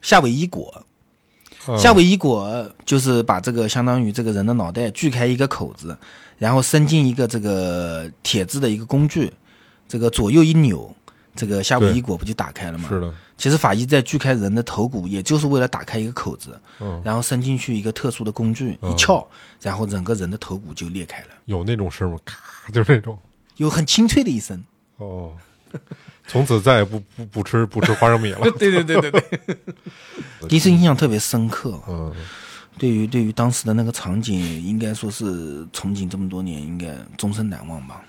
[0.00, 0.84] 夏威夷果，
[1.66, 5.96] 啊夏威夷果就是把这个相当于这个人的脑袋锯开一个口子，
[6.38, 9.32] 然后伸进一个这个铁质的一个工具，
[9.86, 10.94] 这个左右一扭，
[11.34, 12.88] 这个夏威夷果不就打开了吗？
[12.88, 19.26] 是的，其实法医在锯开人的头骨，也就是为了打开一个口子，嗯，然后伸进去一个特殊的工具，嗯一撬，
[19.60, 22.18] 然后整个人的头骨就裂开了，有那种声吗？
[22.24, 23.18] 咔，就是那种。
[23.56, 24.64] 有很清脆的一声。
[24.98, 25.32] 哦，
[26.28, 28.40] 从此再也不不不吃不吃花生米了。
[28.58, 29.58] 对对对对对，
[30.48, 31.80] 第一次印象特别深刻。
[31.88, 32.14] 嗯，
[32.78, 38.04] 对于对于当时的那个场景，应该说是从警这么多年，应该终身难忘吧。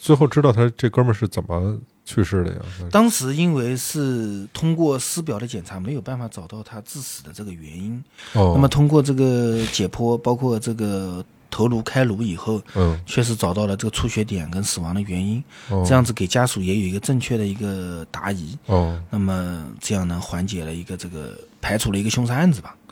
[0.00, 2.60] 最后知道他这哥们儿是怎么去世的呀？
[2.90, 8.02] 当时因为是通过尸表的检查，没有办法找到他致死的这个原因。
[8.32, 15.84] 哦，那么通过这个解剖，包括这个头颅开颅以后，嗯，确实找到了这个出血点跟死亡的原因，哦。
[15.86, 18.58] 这样子给家属也有一个正确的一个答疑。
[18.66, 22.74] 哦，那么这样呢，缓解了一个这个排除了一个凶杀案子吧。
[22.74, 22.82] 哦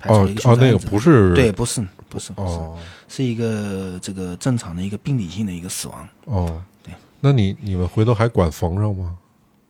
[0.00, 2.78] 排除了一个哦，那个凶杀案子不是对，不是不是不是，哦。
[3.06, 6.94] 是一个这个正常的一个病理性的一个死亡，哦，对。
[7.20, 9.16] 那你你们回头还管缝上吗？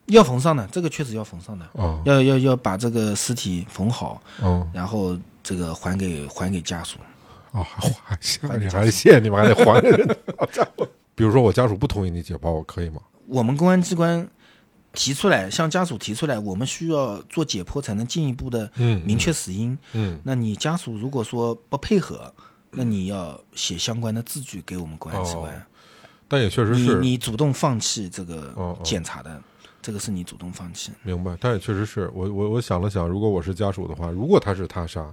[0.07, 2.00] 要缝上的，这个确实要缝上的，哦。
[2.05, 4.68] 要要要把这个尸体缝好，哦。
[4.72, 6.98] 然后这个还给还给家属。
[7.52, 9.80] 哦，还还 谢你还谢你们还得还！
[11.14, 13.00] 比如说我家属不同意你解剖，我可以吗？
[13.26, 14.26] 我们公安机关
[14.92, 19.76] 提出来，向家属提出来，我们需要做解剖才能进一步的嗯明确死因。
[19.92, 22.32] 嗯那你家属如果说不配合，
[22.70, 25.52] 那你要写相关的字据给我们公安机关。
[25.54, 25.62] 哦
[26.32, 29.42] 但也确实你是你主动放弃这个检查的，
[29.82, 30.92] 这个是你主动放弃。
[31.02, 35.12] 明白，但也确实是我我我想了想，如果我是家属的话，如果他是他杀，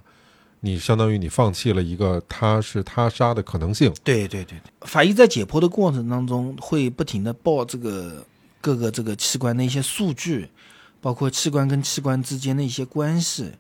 [0.60, 3.94] 你相当于你放弃了一个他是他杀的可能性。
[4.04, 8.26] 对对对对，法医在解剖的过程当中会不停的报这个
[8.60, 10.50] 各个这个器官的一些数据，
[11.00, 13.52] 包括器官跟器官之间的一些关系。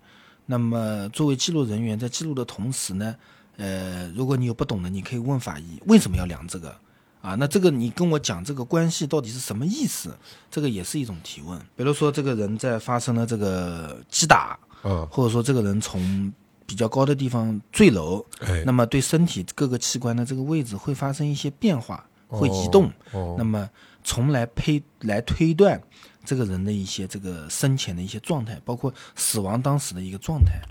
[0.47, 3.15] 那么作为记录人员，在记录的同时呢，
[3.57, 6.73] 呃，如果你有不懂的，你可以问法医为什么要量这个
[7.21, 7.35] 啊？
[7.35, 10.17] 那这个你跟我讲这个关系到底是什么意思？
[10.49, 11.59] 这个也是一种提问。
[11.75, 16.33] 比如说这个人在发生了这个击打，嗯，或者说这个人从
[16.67, 22.91] 比较高的地方坠楼，哎，那么对身体各个器官的这个位置会发生一些变化，会移动。
[23.13, 23.67] 哦，那么
[24.03, 25.81] 从来推来推断
[26.25, 30.61] 这个人的一些这个生前的一些状态，包括死亡当时的一个状态。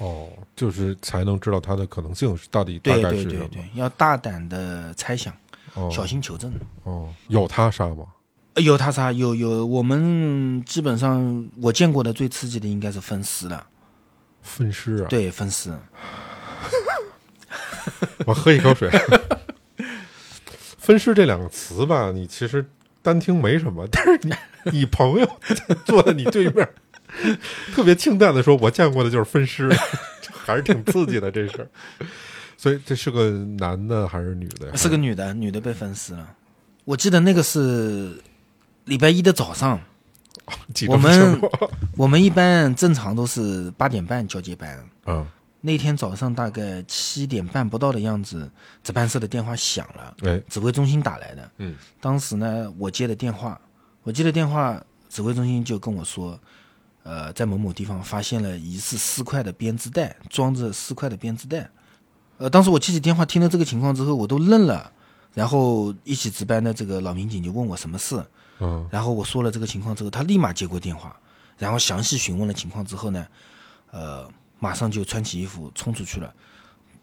[0.00, 3.30] 哦，就是才能知道他的可能性是到底大对概是什么。
[3.30, 5.34] 对对对，要大胆的猜想，
[5.74, 6.52] 哦小心求证。
[6.84, 8.06] 哦，有他杀吗？
[8.54, 13.66] 呃有他杀，有有，我们基本上我见过的最刺激的应该是分尸了。
[14.48, 15.70] 分尸啊！，对，分尸。
[18.26, 18.90] 我喝一口水。
[20.78, 22.64] 分尸这两个词吧，你其实
[23.02, 24.34] 单听没什么， 但是你
[24.72, 25.40] 你朋友
[25.84, 26.68] 坐在你对面，
[27.74, 29.70] 特别清淡的说：“我见过的就是分尸。”
[30.44, 31.68] 还是挺刺激的这事儿。
[32.56, 34.72] 所以这是个男的还是女的呀？
[34.74, 36.34] 是个女的，女的被分尸了。
[36.86, 38.18] 我记得那个是
[38.86, 39.78] 礼拜一的早上，
[40.88, 41.40] 我们
[41.96, 44.88] 我们一般正常都是八点半交接班。
[45.06, 45.26] 嗯
[45.60, 48.48] 那天早上大概七点半不到的样子，
[48.84, 51.50] 值班室的电话响了，哎指挥中心打来的。
[51.58, 53.60] 嗯当时呢，我接的电话，
[54.04, 54.80] 我接的电话，
[55.10, 56.38] 指挥中心就跟我说，
[57.02, 61.68] 呃，在某某地方发现了疑似尸块的编织袋，装着尸块的编织袋。
[62.38, 64.92] 呃，当时我接起电话，听了这个情况之后，我都愣了。
[65.34, 68.24] 然后一起值班的这个老民警就问我什么事，
[68.60, 71.14] 嗯然后我说了这个情况之后，他立马接过电话，
[71.58, 73.26] 然后详细询问了情况之后呢，
[73.90, 76.32] 呃，马上就穿起衣服冲出去了。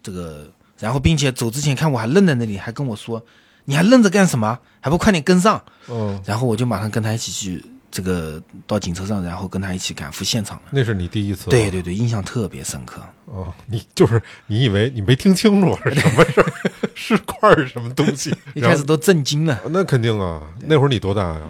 [0.02, 3.20] 这个，然后并且走之前看我还愣在那里，还跟我说
[3.64, 4.58] ：“你还愣着干什么？
[4.80, 10.64] 还不快点跟上嗯！”，然后我就马上跟他一起去这个到警车上，然后跟他一起赶赴现场了。
[10.70, 11.50] 那是你第一次？
[11.50, 13.02] 对对对，印象特别深刻。
[13.24, 16.70] 哦，你就是你以为你没听清楚是什么事儿？
[16.96, 18.34] 尸块是什么东西？
[18.54, 21.42] 一开始都震惊了，那肯定啊，那会儿你多大呀？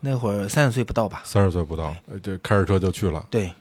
[0.00, 1.22] 那会儿三十岁不到吧？
[1.24, 3.26] 三十岁不到，呃这开着车就去了。
[3.30, 3.52] 对，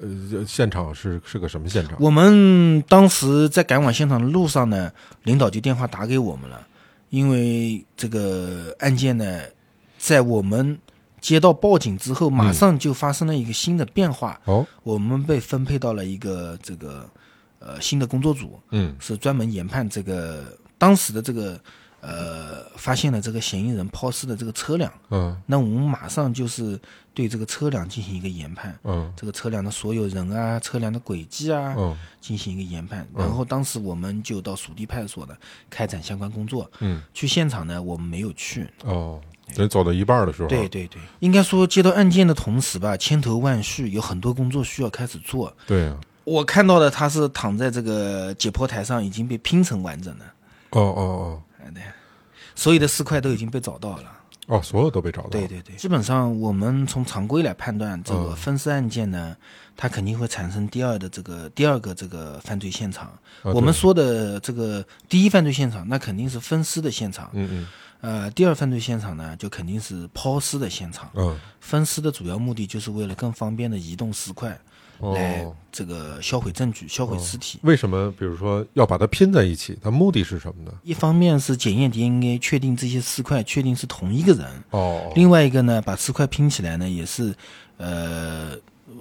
[0.00, 1.96] 呃，现场是是个什么现场？
[2.00, 4.90] 我们当时在赶往现场的路上呢，
[5.24, 6.66] 领导就电话打给我们了，
[7.10, 9.42] 因为这个案件呢，
[9.98, 10.78] 在我们
[11.20, 17.08] 接到报警之后，马上就发生了一个新的变化，哦，我们被分配到了一个这个
[17.64, 21.60] 呃新的工作组，嗯是专门研判这个当时的这个
[22.00, 26.78] 呃发现了这个嫌疑人抛尸的这个车辆，嗯那我们马上就是
[27.14, 28.76] 对这个车辆进行一个研判。
[28.84, 33.06] 嗯这个车辆的所有人啊，车辆的轨迹啊，嗯进行一个研判。
[33.14, 35.36] 嗯然后当时我们就到属地派出所呢
[35.70, 36.68] 开展相关工作。
[36.80, 38.68] 嗯，去现场呢，我们没有去。
[38.84, 39.20] 哦，
[39.54, 45.54] 等走到一半的时候，对对对，应该说接到案件的同时吧，千头万绪，有很多工作需要开始做。
[45.66, 50.24] 对啊，我看到的他是躺在这个解剖台上，已经被拼成完整的，
[50.70, 51.42] 哦哦哦。
[51.74, 51.82] 对，
[52.54, 54.02] 所有的尸块都已经被找到了。
[54.48, 58.36] 哦哦，所有都被找到，对，对对，基本上我们从常规来判断，这个嗯。
[58.36, 59.36] 分尸案件呢，
[59.76, 63.06] 它肯定会产生第二的这个第二个这个犯罪现场。
[63.06, 67.30] 啊我们说的这个第一犯罪现场，那肯定是分尸的现场。
[67.32, 67.68] 嗯嗯。
[68.00, 71.08] 呃，第二犯罪现场呢，就肯定是抛尸的现场。
[71.14, 74.60] 嗯，分尸的主要目的就是为了更方便的移动尸块，
[75.02, 77.58] 来哦，这个销毁证据、销毁尸体。
[77.62, 79.78] 为什么比如说要把它拼在一起？
[79.82, 80.72] 它目的是什么呢？
[80.82, 87.34] 一方面是检验 DNA，确定这些尸块确定是同一个人；哦，另外一个呢，把尸块拼起来呢，也是
[87.78, 88.56] 呃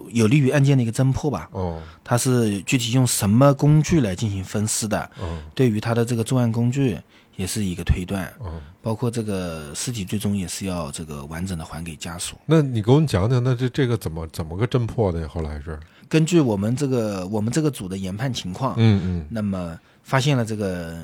[0.09, 1.49] 有利于案件的一个侦破吧。
[1.51, 5.09] 哦，它是具体用什么工具来进行分尸的？
[5.21, 6.97] 嗯对于他的这个作案工具
[7.35, 12.35] 也是一个推断，嗯，包括这个尸体最终也是要这个完整的还给家属。
[12.45, 15.27] 那你给我们讲讲，那这这个怎么怎么个侦破的呀？
[15.27, 20.97] 后来是，根据我们这个我们这个组的研判情况，嗯嗯那么发现了这个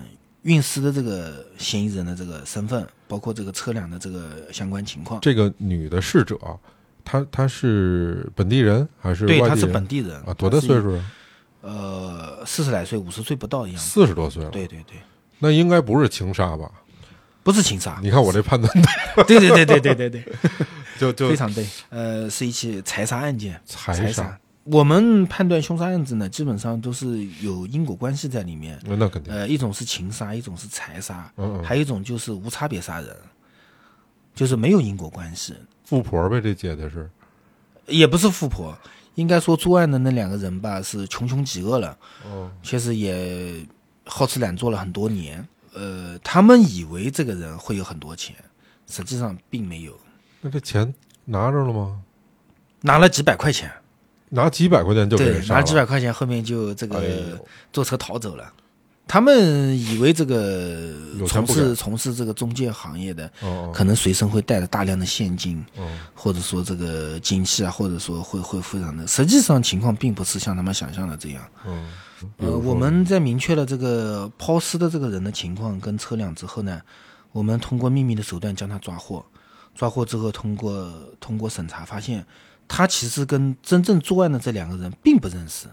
[0.43, 5.19] 运尸的这个嫌疑人的这个身份，包括这个车辆的这个相关情况。
[5.21, 6.37] 这个女的逝者，
[7.09, 10.33] 她她是本地人还是对，他是本地人啊？
[10.33, 10.81] 多大岁？
[10.81, 11.11] 数啊？
[11.61, 13.83] 呃，四十来岁，五十岁不到的样子。
[13.83, 14.49] 四十多岁了。
[14.49, 14.97] 对对对，
[15.39, 16.69] 那应该不是情杀吧？
[17.43, 17.97] 不是情杀。
[18.03, 18.69] 你看我这判断，
[19.25, 20.33] 对对对对对对对，
[20.99, 21.65] 就就非常对。
[21.87, 23.57] 呃，是一起财杀案件。
[23.65, 24.39] 财杀财杀。
[24.65, 28.77] 我们判断凶杀案子呢，基本上都是有因果关系在里面。
[28.85, 33.15] 那肯定，呃，一种是情杀，一种是财杀，嗯嗯还有一种就是无差别杀人，
[34.35, 35.55] 就是没有因果关系，
[35.87, 37.09] 富婆呗，这姐姐是，
[37.85, 38.77] 也不是富婆。
[39.15, 43.65] 应该说作案的那两个人吧，是穷凶极恶了，哦，确实也
[44.03, 45.47] 好吃懒做了很多年。
[45.73, 48.35] 呃，他们以为这个人会有很多钱，
[48.85, 49.97] 实际上并没有，
[50.41, 52.01] 那这钱拿着了吗？
[52.81, 53.71] 拿了几百块钱，
[54.27, 58.51] 拿几百块钱就给对人，杀了拿了几百块钱，后面就这哎个呦坐车逃走了。
[59.07, 60.93] 他们以为这个
[61.27, 69.07] 从事从事这个中介行业的，哦可能随身会带着大量的现金，哦或者说这个金器啊，或者说会会非常的。
[69.07, 71.43] 实际上情况并不是像他们想象的这样。
[72.37, 76.81] 呃，我们在明确了这个抛尸的这个人的情况跟车辆之后呢，
[77.31, 79.23] 我们通过秘密的手段将他抓获。
[79.75, 82.25] 抓获之后，通过通过审查发现，
[82.67, 85.67] 他其实跟真正作案的这两个人并不认识。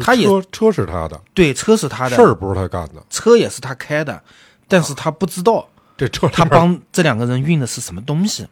[0.00, 4.22] 他也车车是他的，对，车是他的，事儿不是他干的，车也是他开的，
[4.68, 8.46] 但是他不知道这车他帮这两个人运的是什么东西。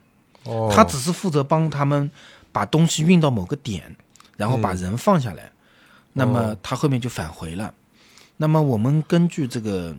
[0.44, 2.10] 哦，他只是负责帮他们
[2.50, 3.94] 把东西运到某个点，
[4.36, 5.50] 然后把人放下来。
[6.12, 7.72] 那么哦他后面就返回了。
[8.38, 9.94] 那么我们根据这个，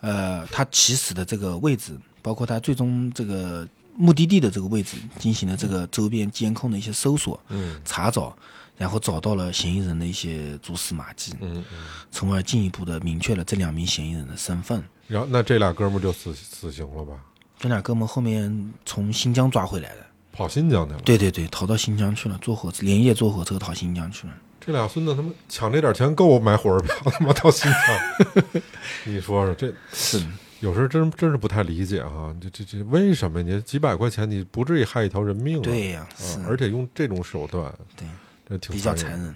[0.00, 8.36] 呃，他起始的这个位置，包括他最终这个目的地的这个位置，进行了这个周边监控的一些搜索、嗯查找，
[8.76, 11.78] 然后找到了嫌疑人的一些蛛丝马迹，嗯嗯，
[12.10, 14.82] 从而进一步的明确了这两名嫌疑人的身份。
[15.06, 17.14] 然后那这俩哥们儿就死死刑了吧？
[17.58, 20.06] 这俩哥们后面从新疆抓回来的。
[20.32, 21.00] 跑新疆去了。
[21.00, 24.34] 对对对，逃到新疆去了，坐火车连夜坐火车逃新疆去了。
[24.60, 28.62] 这俩孙子他妈抢这点钱够买火车票他妈 到新疆？
[29.06, 30.20] 你说说这是，
[30.60, 35.62] 有时候真真是不太理解哈，这这这为什么你几百块钱你不至于害一条人命啊？
[35.62, 38.06] 对呀、啊是，而且用这种手段，对，
[38.48, 39.28] 这挺比较残忍。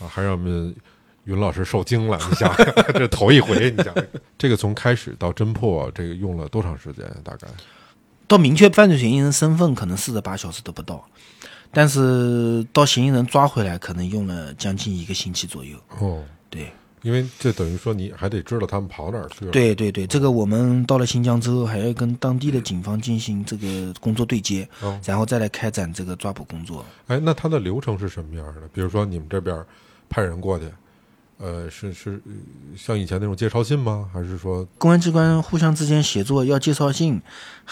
[0.00, 0.74] 啊，还让我们
[1.24, 2.18] 云老师受惊了。
[2.30, 4.06] 你想想， 这头一回，你想想，
[4.38, 7.04] 这个从开始到侦破，这个用了多长时间？
[7.22, 7.46] 大概
[8.26, 11.04] 到明确犯罪嫌疑人身份，可能四十八小时都不到，
[11.72, 15.76] 但是到嫌疑人抓回来，可能用了将近一个星期左右。
[15.98, 16.72] 哦，对，
[17.02, 26.84] 因为这等于说你还得知道他们跑哪儿去了。，对对对，这个我们到了新疆之后，还要跟当地的警方进行这个工作对接，哦然后再来开展这个抓捕工作。
[27.06, 28.62] 哎，那它的流程是什么样的？
[28.72, 29.64] 比如说你们这边
[30.08, 30.66] 派人过去，
[31.38, 32.32] 呃，是是呃
[32.76, 34.10] 像以前那种介绍信吗？
[34.12, 37.20] 还是说公安机关互相之间协作，要介绍信，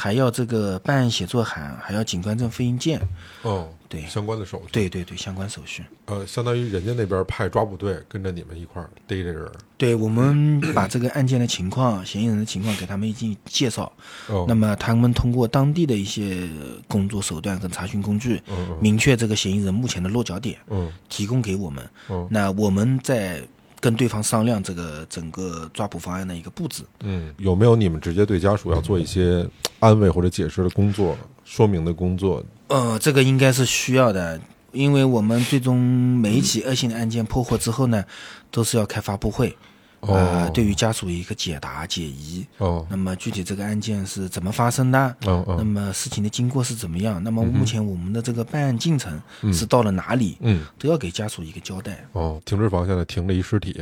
[0.01, 3.01] 还要这个办案协作函，还要警官证复印件。
[3.43, 5.83] 哦，对相关的手续？，对对对，相关手续。
[6.05, 9.51] 呃，相当于人家那边派抓捕队跟着你们一块儿逮这人。
[9.77, 13.93] 对，我们把这个案件的情况、嫌疑人的情况给他们一进介绍，
[14.29, 16.49] 哦，那么他们通过当地的一些
[16.87, 21.85] 工作手段跟查询工具，嗯嗯明确这个嫌疑人目前的落脚点，嗯提供给我们。
[22.09, 23.43] 嗯那我们再
[23.81, 26.83] 跟对方商量这个整个抓捕方案的一个布置。
[27.01, 32.45] 嗯，有没有你们直接对家属要做一些安慰或者解释的工作、说明的工作？
[32.69, 34.41] 呃，这个应该是需要的，
[34.73, 38.05] 因为我们最终每一起恶性的案件破获之后呢，
[38.51, 39.57] 都是要开发布会，
[40.01, 42.47] 哦呃，对于家属一个解答解疑。
[42.59, 45.17] 哦，那么具体这个案件是怎么发生的？
[45.21, 47.23] 那嗯那么事情的经过是怎么样？
[47.23, 49.21] 那么目前我们的这个办案进程
[49.53, 50.37] 是到了哪里？
[50.41, 52.05] 嗯，都要给家属一个交代。
[52.13, 53.81] 哦，停尸房现在停了一尸体，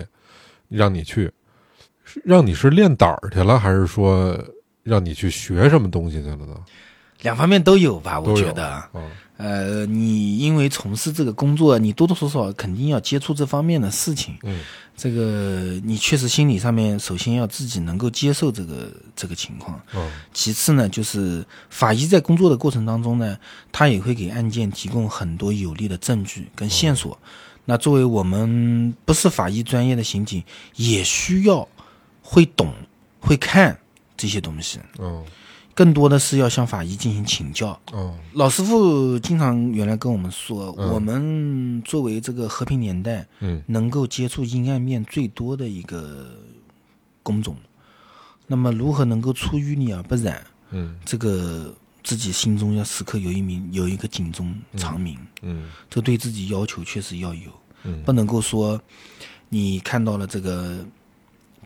[0.69, 1.31] 让你去，
[2.25, 4.39] 让你是练胆儿去了，还是说
[4.83, 6.57] 让你去学什么东西去了呢？
[7.23, 8.67] 两方面都有吧，我觉得。
[8.67, 8.91] 啊，
[9.39, 14.37] 呃，你因为从事这个工作，你多多少少肯定要接触这方面的事情。
[14.43, 14.61] 嗯
[14.97, 19.79] 这个你确实心理上面，首先要自己能够接受这个这个情况。
[19.95, 23.37] 嗯其次呢，就是法医在工作的过程当中呢，
[23.71, 27.19] 他也会给案件提供很多有力的证据跟线索。
[27.67, 30.43] 那作为我们不是法医专业的刑警，
[30.77, 31.69] 也需要
[32.23, 32.73] 会懂、
[33.21, 33.79] 会看
[34.17, 34.79] 这些东西。
[34.99, 35.23] 嗯
[35.77, 37.79] 更多的是要向法医进行请教。
[37.93, 38.19] 哦。
[38.33, 40.89] 老师傅经常原来跟我们说，嗯。
[40.89, 43.63] 我们作为这个和平年代嗯。
[43.67, 46.31] 能够接触阴暗面最多的一个
[47.23, 47.55] 工种，
[48.47, 50.43] 那么如何能够出淤泥而不染？
[50.71, 50.97] 嗯。
[51.05, 55.69] 这个自己心中要时刻有一名有一个警钟长鸣，嗯。
[55.91, 57.51] 这对自己要求确实要有，
[57.85, 58.03] 嗯。
[58.03, 58.81] 不能够说
[59.51, 60.83] 你看到了这个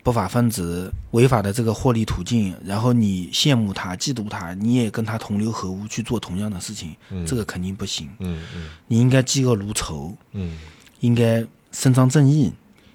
[0.03, 8.09] 不法分子违法的这个获利途径，然后你羡慕他、嫉妒他，你也跟他同流合污去做同样的事情，嗯这个肯定不行。
[8.21, 10.59] 嗯嗯你应该嫉恶如仇，嗯
[11.01, 12.53] 应该伸张正义，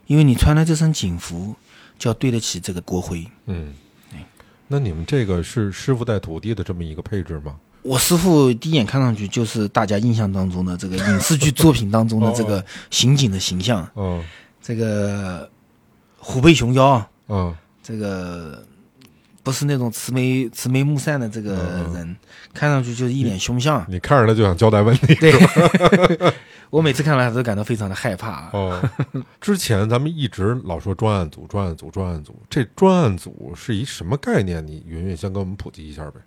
[0.07, 1.55] 因为你穿了这身警服，
[1.97, 3.25] 就要对得起这个国徽。
[3.45, 3.73] 嗯。
[4.67, 7.55] 那你们这个是师傅带徒弟的这么一个配置吗？
[7.83, 14.23] 我师傅第一眼看上去就是大家印象当中的这个影视剧作品当中的这个 刑警的形象，嗯
[14.59, 15.47] 这个
[16.27, 18.65] 虎背熊腰，嗯这个
[19.43, 21.53] 不是那种慈眉慈眉目善的这个
[21.93, 22.17] 人，
[22.51, 23.85] 看上去就是一脸凶相。
[23.87, 25.13] 你看着他就想交代问题。
[25.15, 25.31] 对，
[26.71, 28.49] 我每次看到他都感到非常的害怕。
[28.53, 28.81] 哦，
[29.39, 34.65] 之前咱们一直老说专案组、专案组、专案组，这专案组是一什么概念？
[34.65, 36.19] 你云云先给我们普及一下呗。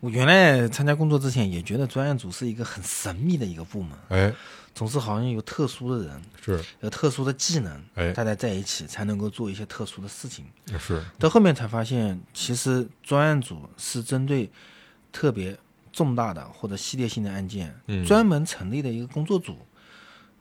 [0.00, 4.32] 我原来参加工作之前也觉得专案组是一个很神秘的一个部门，哎，
[4.78, 10.44] 总是好像有特殊的人，是有特殊的技能，哎大家在一起才能够做一些特殊的事情。
[10.78, 14.48] 是，到后面才发现，其实专案组是针对
[15.10, 15.58] 特别
[15.92, 19.56] 重大的或者系列性的案件，嗯专门成立的一个工作组。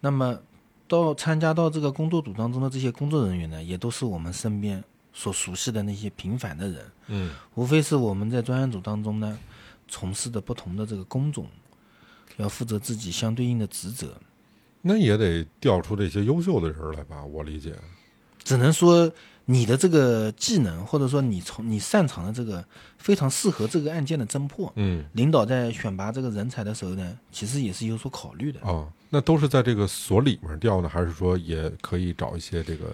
[0.02, 0.40] 那么，
[0.88, 4.84] 到参加到这个工作组当中的这些工作人员呢，也都是我们身边
[5.14, 9.36] 所熟悉的那些平凡的人，嗯无非是我们在专案组当中呢，
[9.88, 11.48] 从事的不同的这个工种，
[12.38, 14.16] 要负责自己相对应的职责。
[14.88, 17.24] 那也得调出这些优秀的人来吧？
[17.24, 17.74] 我理解。
[18.44, 19.12] 只能说
[19.44, 22.64] 你的这个技能，或者说你从你擅长的这个
[22.98, 24.72] 非常适合这个案件的侦破。
[24.78, 28.62] 嗯领导在选拔这个人才的时候呢，其实也是有所考虑的。
[28.62, 32.86] 哦，那都是在这个所里面调呢，还是说也可以找一些这个？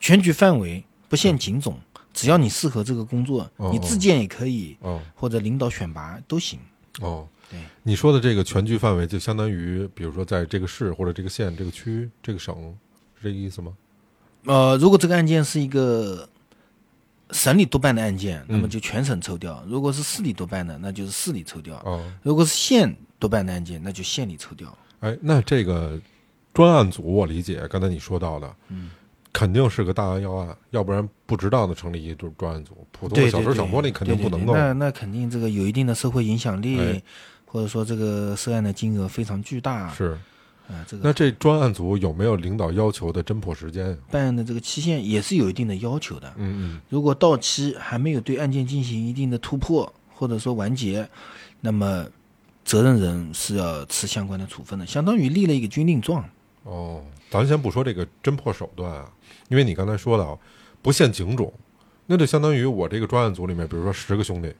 [0.00, 1.78] 全局范围不限警种，
[2.12, 6.58] 只要你适合这个工作，哦你自荐也可以，哦或者领导选拔都行。
[7.00, 12.54] 哦，对，你说的这个全局范围，就相当于，比如说在这个市或者这个县、这个区、这个省，
[13.16, 13.72] 是这个意思吗？
[14.46, 16.28] 呃，如果这个案件是一个
[17.30, 24.76] 省里督办的案件，嗯那么就全省抽调；如果是市里督办的，那就是市里抽调；哦，如果是县督办的案件，那就县里抽调。
[25.00, 25.98] 哎，那这个
[26.52, 28.90] 专案组，我理解刚才你说到的，嗯，
[29.32, 32.86] 肯定是个大案要案，要不然不值当的成立一专专案组。
[32.92, 34.52] 普通的对对对小偷小摸，你肯定对对不能够。
[34.52, 37.02] 对那那肯定这个有一定的社会影响力，哎
[37.54, 39.88] 或者说这个涉案的金额非常巨大。
[39.90, 40.18] 是，
[40.66, 43.96] 啊，这个那这专案组有没有领导要求的侦破时间？
[44.10, 46.32] 办案的这个期限也是有一定的要求的。
[46.36, 51.08] 嗯如果到期还没有对案件进行一定的突破或者说完结，
[51.60, 52.04] 那么
[52.64, 56.24] 责任人是要吃相关的处分的，相当于立了一个军令状。
[56.64, 59.08] 嗯，哦，咱先不说这个侦破手段啊，
[59.48, 60.36] 因为你刚才说的啊
[60.82, 61.52] 不限警种，
[62.06, 64.52] 那就相当于我这个专案组里面，比如说十个兄弟，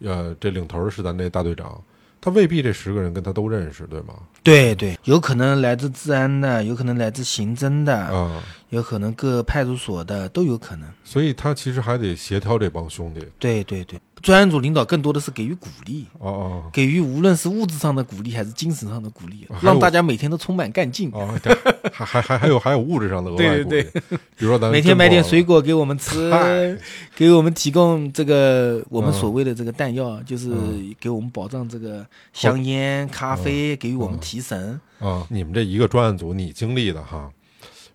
[0.00, 1.82] 呃，这领头的是咱这大队长，
[2.20, 4.14] 他未必这十个人跟他都认识，对吗？
[4.42, 10.88] 对对，有可能来自治安的，有可能来自刑侦的，啊、有可能各派出所的都有可能。
[11.04, 13.24] 所以他其实还得协调这帮兄弟。
[13.38, 16.70] 对对对，专案组领导更多的是给予鼓励，哦哦。
[16.72, 21.12] 给予无论是物质上的鼓励还是精神上的鼓励让大家每天都充满干劲。
[21.92, 23.82] 还还还 还有还有物质上的额外鼓励，对。
[23.82, 24.02] 对
[24.36, 26.30] 比如说咱每天买点水果，给我们吃，
[27.14, 30.94] 给我们提供这个我们嗯所谓的这个弹药，就是嗯。
[30.98, 34.20] 给我们保障这个香烟、咖啡，给予我们嗯。
[34.20, 34.80] 提神。
[34.98, 37.30] 啊，你们这一个专案组你经历的哈，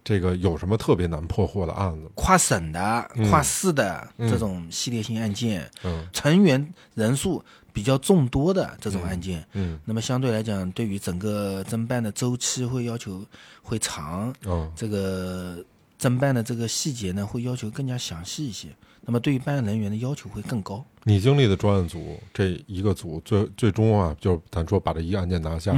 [0.04, 2.10] 这个有什么特别难破获的案子？
[2.16, 13.24] 跨省的、嗯跨市的嗯这种系列性案件，嗯成员人数比较众多的这种案件，嗯那么相对来讲，对于整个侦办的周期会要求
[13.62, 15.64] 会长，哦这个
[15.99, 18.70] 侦办的这个细节呢会要求更加详细一些。
[19.04, 20.86] 那么对于办案人员的要求会更高。
[21.04, 25.74] 你经历的专案组这一个组最最终啊，就咱说把这一个案件拿下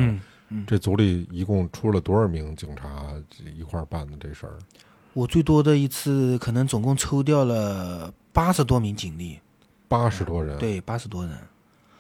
[0.54, 3.12] 嗯，这组里一共出了多少名警察
[3.58, 4.54] 一块儿办的这事儿？
[5.14, 9.39] 我最多的一次可能总共抽调了八十多名警力，
[9.88, 11.38] 八十多人，，对，八十多人，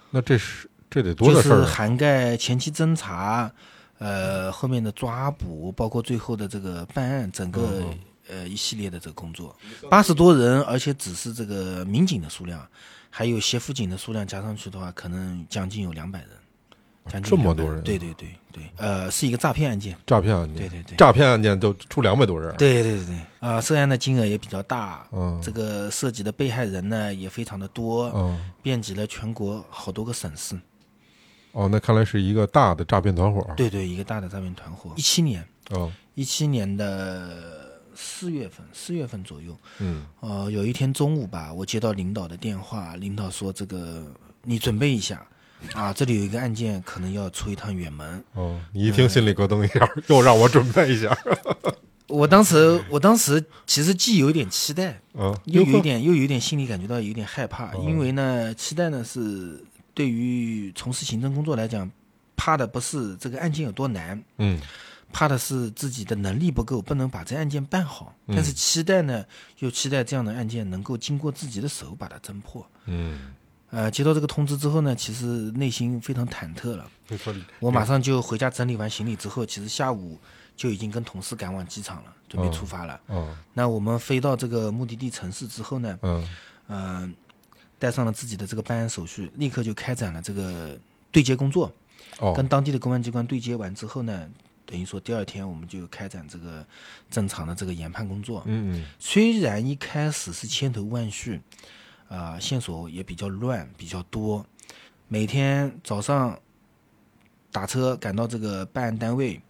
[0.09, 1.65] 那这是这得多就是大事儿啊？
[1.67, 3.51] 涵盖前期侦查，
[3.99, 7.83] 呃，后面的抓捕，包括最后的这个办案，整个、
[8.27, 9.55] 呃一系列的这个工作，
[9.89, 12.67] 八十多人，而且只是这个民警的数量，
[13.11, 16.29] 还有协辅警的数量加上去的话，可能将近有两百人，
[17.09, 20.95] 将近这么多人对对对对，呃，是一个诈骗案件，诈骗案件，对对对。
[20.95, 30.57] 诈骗案件都出两百多人，，对对对对，啊、涉案的金额也比较大，嗯，这个涉及的被害人呢也非常的多，嗯，遍及了全国好多个省市。
[31.51, 34.91] 哦，那看来是一个大的诈骗团伙，，对对，一个大的诈骗团伙。
[34.95, 40.05] 一七年，哦，一七年的四月份，四月份左右，嗯。
[40.21, 44.03] 呃，有一天中午吧，我接到领导的电话，领导说这个
[44.41, 45.25] 你准备一下，
[45.73, 48.23] 啊，这里有一个案件可能要出一趟远门。
[48.33, 51.17] 哦，你一听心里咯噔一下，又让我准备一下，
[52.07, 61.89] 我当时，我当时其实既有一点期待，嗯，又有一点，又有一点心里感觉到有点害怕，哦因为呢，期待呢是对于从事行政工作来讲，
[62.35, 64.61] 怕的不是这个案件有多难，嗯
[65.11, 68.15] 怕的是自己的能力不够，不能把这案件办好。
[68.25, 69.23] 嗯但是期待呢，
[69.59, 72.67] 又期待这样的案件能够经过自己的手把它侦破。
[72.85, 73.31] 嗯，
[73.73, 76.87] 呃，接到这个通知之后呢，其实内心非常忐忑了。
[77.59, 80.19] 我马上就回家整理完行李之后，其实下午
[80.55, 83.01] 就已经跟同事赶往机场了，准备出发了。
[83.09, 86.27] 嗯那我们飞到这个目的地城市之后呢，嗯
[86.67, 87.15] 嗯、
[87.79, 90.77] 带上了自己的这个办案手续，立刻就开展了这个
[91.11, 91.71] 对接工作。
[92.19, 94.29] 哦跟当地的公安机关对接完之后呢，
[94.67, 96.63] 等于说第二天我们就开展这个
[97.09, 98.43] 正常的这个研判工作。
[98.45, 101.41] 嗯嗯虽然一开始是千头万绪，
[102.13, 104.45] 啊、线索也比较乱，比较多。
[105.07, 106.39] 每天早上
[107.51, 109.41] 打车赶到这个办案单位，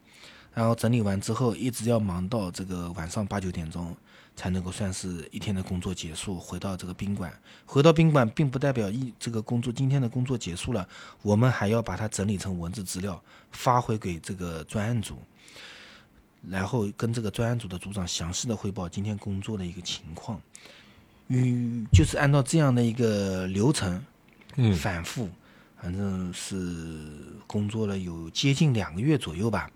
[0.54, 3.94] 然后整理完之后，一直要忙到这个晚上八九点钟，
[4.34, 7.38] 才能够算是一天的工作结束，回到这个宾馆。
[7.66, 10.88] 回到宾馆，并不代表一这个工作今天的工作结束了，
[11.22, 15.18] 我们还要把它整理成文字资料，发回给这个专案组。
[16.50, 20.42] 然后跟这个专案组的组长详细的汇报今天工作的一个情况，
[21.28, 24.04] 嗯，就是按照这样的一个流程
[24.56, 24.74] 嗯。
[24.76, 25.30] 反复，
[25.82, 26.58] 反正是
[27.48, 29.70] 工作了有接近两个月左右吧，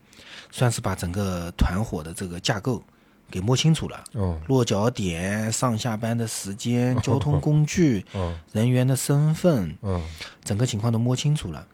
[0.52, 2.84] 算是把整个团伙的这个架构
[3.30, 4.40] 给摸清楚了，哦。
[4.48, 10.02] 落脚点、上下班的时间、交通工具、哦人员的身份，嗯
[10.44, 11.68] 整个情况都摸清楚了。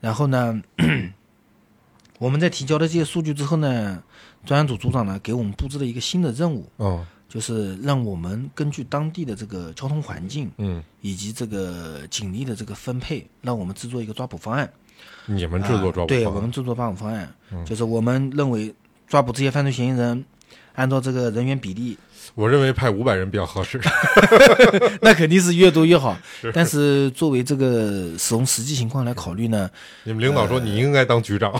[0.00, 0.62] 然后呢，
[2.18, 4.02] 我们在提交了这些数据之后呢，
[4.44, 14.72] 专案组组长呢给我们布置了一个新的任务，哦就是让我们根据当地的这个交通环境嗯，以及这个警力的这个分配，让我们制作一个抓捕方案。
[15.26, 17.64] 你们制作抓捕啊对我们制作抓捕方案，嗯。
[17.64, 18.72] 就是我们认为
[19.08, 20.24] 抓捕这些犯罪嫌疑人，
[20.76, 21.98] 按照这个人员比例，
[22.34, 23.80] 我认为派五百人比较合适。
[25.02, 26.16] 那肯定是越多越好。
[26.52, 29.68] 但是作为这个从实际情况来考虑呢，
[30.04, 31.52] 你们领导说你应该当局长，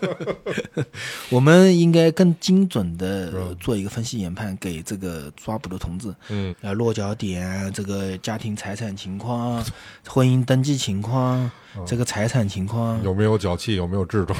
[1.30, 9.64] 我们应该更精准的嗯做一个分析研判，给这个抓捕的同志，嗯啊，落脚点、这个家庭财产情况、
[10.06, 11.50] 婚姻登记情况、
[11.86, 14.38] 这个财产情况，有没有脚气，有没有痔疮？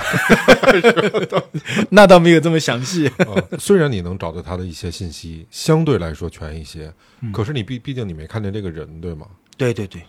[1.90, 3.06] 那倒没有这么详细。
[3.18, 5.19] 啊，虽然你能找到他的一些信息，
[5.50, 9.26] 相对来说全一些，嗯可是你毕毕竟你没看见这个人，对吗？
[9.56, 10.02] 对对对，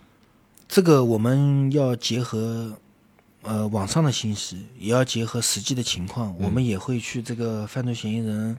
[0.68, 2.76] 这个我们要结合
[3.42, 8.56] 呃网上的信息，也要结合实际的情况，我们也会去这个犯罪嫌疑人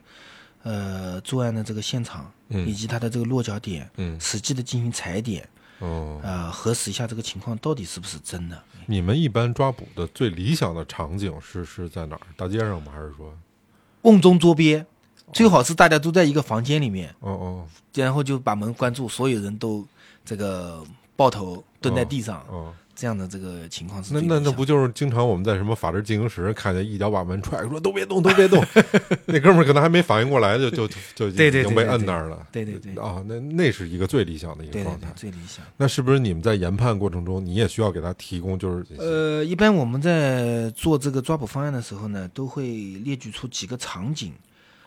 [0.62, 5.48] 呃作案的这个现场，嗯以及他的这个落脚点，嗯实际的进行踩点，
[5.80, 8.62] 哦，呃，核实一下这个情况到底是不是真的。
[8.86, 12.20] 你们一般抓捕的最理想的场景是是在哪儿？
[12.36, 12.92] 大街上吗？
[12.94, 13.34] 还是说，
[14.02, 14.84] 瓮中捉鳖，
[15.32, 19.86] 最好是大家都在一个房间里面，哦哦然后就把门关住，所有人都
[20.24, 20.82] 这个
[21.16, 28.64] 抱头蹲在地上，哦，这样的这个情况是那那那不就是经常我们在什么法制进行时看见一脚把门踹开，说都别动，都别动，
[29.26, 32.46] 那哥们儿可能还没反应过来，就就就已经被摁那儿了。
[32.52, 35.64] 对对对啊，那那是一个最理想的一个对对对状态。，最理想。
[35.76, 42.64] 那是不是你们在研判过程中，你也需要给他提供就是呃，一般我们在做这个抓捕方案的时候呢，都会
[43.04, 44.32] 列举出几个场景，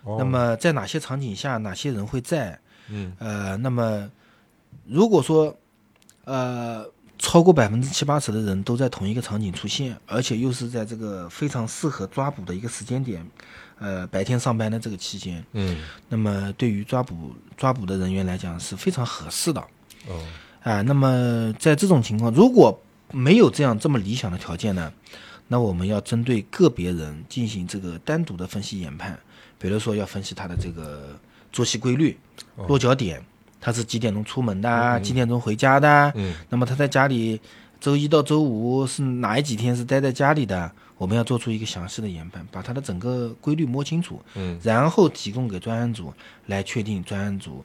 [0.08, 0.16] 哦。
[0.18, 2.58] 那么在哪些场景下，哪些人会在？
[2.88, 3.14] 嗯。
[3.20, 4.10] 呃，那么
[4.86, 5.55] 如果说
[6.24, 6.86] 呃
[7.18, 13.26] 超过百分之七八十的人都在同一个场景出现，而且又是在这个非常适合抓捕的一个时间点，
[13.80, 15.78] 呃，白天上班的这个期间，嗯。
[16.10, 19.60] 那么对于抓捕抓捕的人员来讲是非常合适的。
[20.08, 20.24] 哦。
[20.64, 22.78] 啊，那么在这种情况，如果
[23.12, 24.91] 没有这样这么理想的条件呢，
[25.47, 29.18] 那我们要针对个别人进行这个单独的分析研判，
[29.60, 31.20] 比如说要分析他的这个
[31.51, 32.18] 作息规律、
[32.68, 33.24] 落脚点，
[33.60, 36.36] 他是几点钟出门的啊，几点钟回家的啊，嗯。
[36.49, 37.39] 那么他在家里
[37.80, 44.60] 周一到周五是哪几天是待在家里的，我们要做出一个详细的研判，把他的整个规律摸清楚，嗯。
[44.64, 46.14] 然后提供给专案组
[46.45, 47.64] 来确定专案组，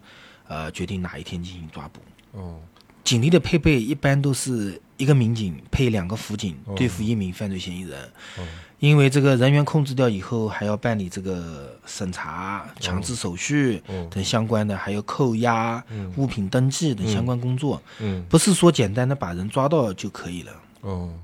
[0.49, 2.01] 呃，决定哪一天进行抓捕。
[2.39, 2.59] 哦。
[3.05, 6.75] 警力的配备一般都是一个民警配两个辅警哦。
[6.77, 8.01] 对付一名犯罪嫌疑人，
[8.39, 8.47] 哦
[8.83, 16.13] 因为这个人员控制掉以后，还要办理这个审查、强制手续哦等相关的，还有扣押、嗯。
[16.17, 18.27] 物品登记等相关工作，嗯。
[18.29, 20.53] 不是说简单的把人抓到就可以了。
[20.81, 21.15] 哦，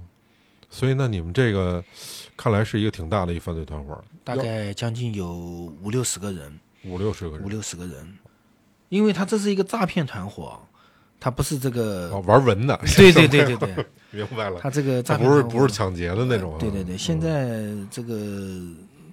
[0.70, 1.82] 所以那你们这个
[2.36, 5.34] 看来是一个挺大的一犯罪团伙，大概将近有
[5.82, 7.44] 五六十个人，五六十个人。
[7.44, 8.18] 五六十个人，
[8.88, 10.60] 因为他这是一个诈骗团伙，
[11.18, 18.60] 他不是这个，哦，玩文的，对对对对对，明白了，他这个诈骗不是不是抢劫的那种啊，对对对，现在这个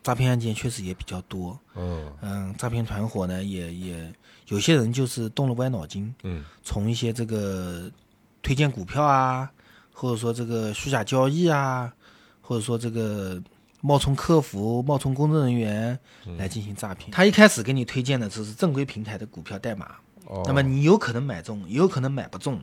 [0.01, 4.13] 诈骗案件确实也比较多，嗯嗯，诈骗团伙呢也也
[4.47, 7.89] 有些人就是动了歪脑筋，嗯从一些这个
[8.41, 9.51] 推荐股票啊，
[9.91, 11.91] 或者说这个虚假交易啊，
[12.41, 13.41] 或者说这个
[13.81, 17.11] 冒充客服、冒充工作人员嗯来进行诈骗。
[17.11, 22.59] 他一开始给你推荐的只是正规平台的股票代码，哦，那么你有可能买中，也有可能买不中。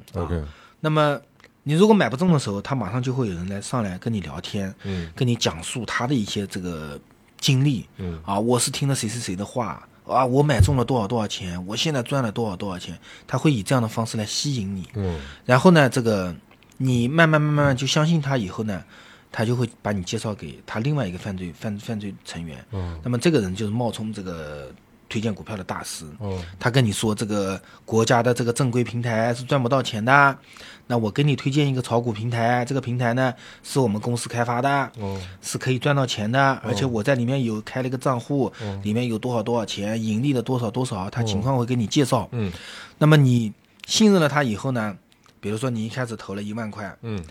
[0.85, 1.20] 那么
[1.64, 7.00] 你如果买不中的时候，他马上就会有人来上来跟你聊天，嗯跟你讲述他的一些这个
[7.38, 7.86] 经历。
[7.98, 14.88] 嗯啊，我是听了谁谁谁的话啊，我买中了多少多少钱，我现在赚了多少多少钱，他会以这样的方式来吸引你。
[14.94, 16.34] 嗯然后呢，这个
[16.78, 18.82] 你慢慢慢慢就相信他以后呢，
[19.30, 22.64] 他就会把你介绍给他另外一个犯罪犯犯罪成员。
[22.72, 24.74] 嗯那么这个人就是冒充这个
[25.12, 26.06] 推荐股票的大师。
[26.18, 26.42] 哦。
[26.58, 30.38] 他跟你说这个国家的这个正规平台是赚不到钱的，
[30.86, 35.20] 那我给你推荐一个炒股平台，这个平台呢是我们公司开发的，哦。
[35.42, 38.80] 是可以赚到钱的，而且我在里面有开了一个账户，哦。
[38.82, 42.26] 里面有多少多少钱，盈利了多少多少，他情况会给你介绍。
[42.32, 42.50] 嗯。
[42.96, 43.52] 那么你
[43.86, 44.96] 信任了他以后呢，
[45.40, 47.22] 比如说你一开始投了一万块，嗯。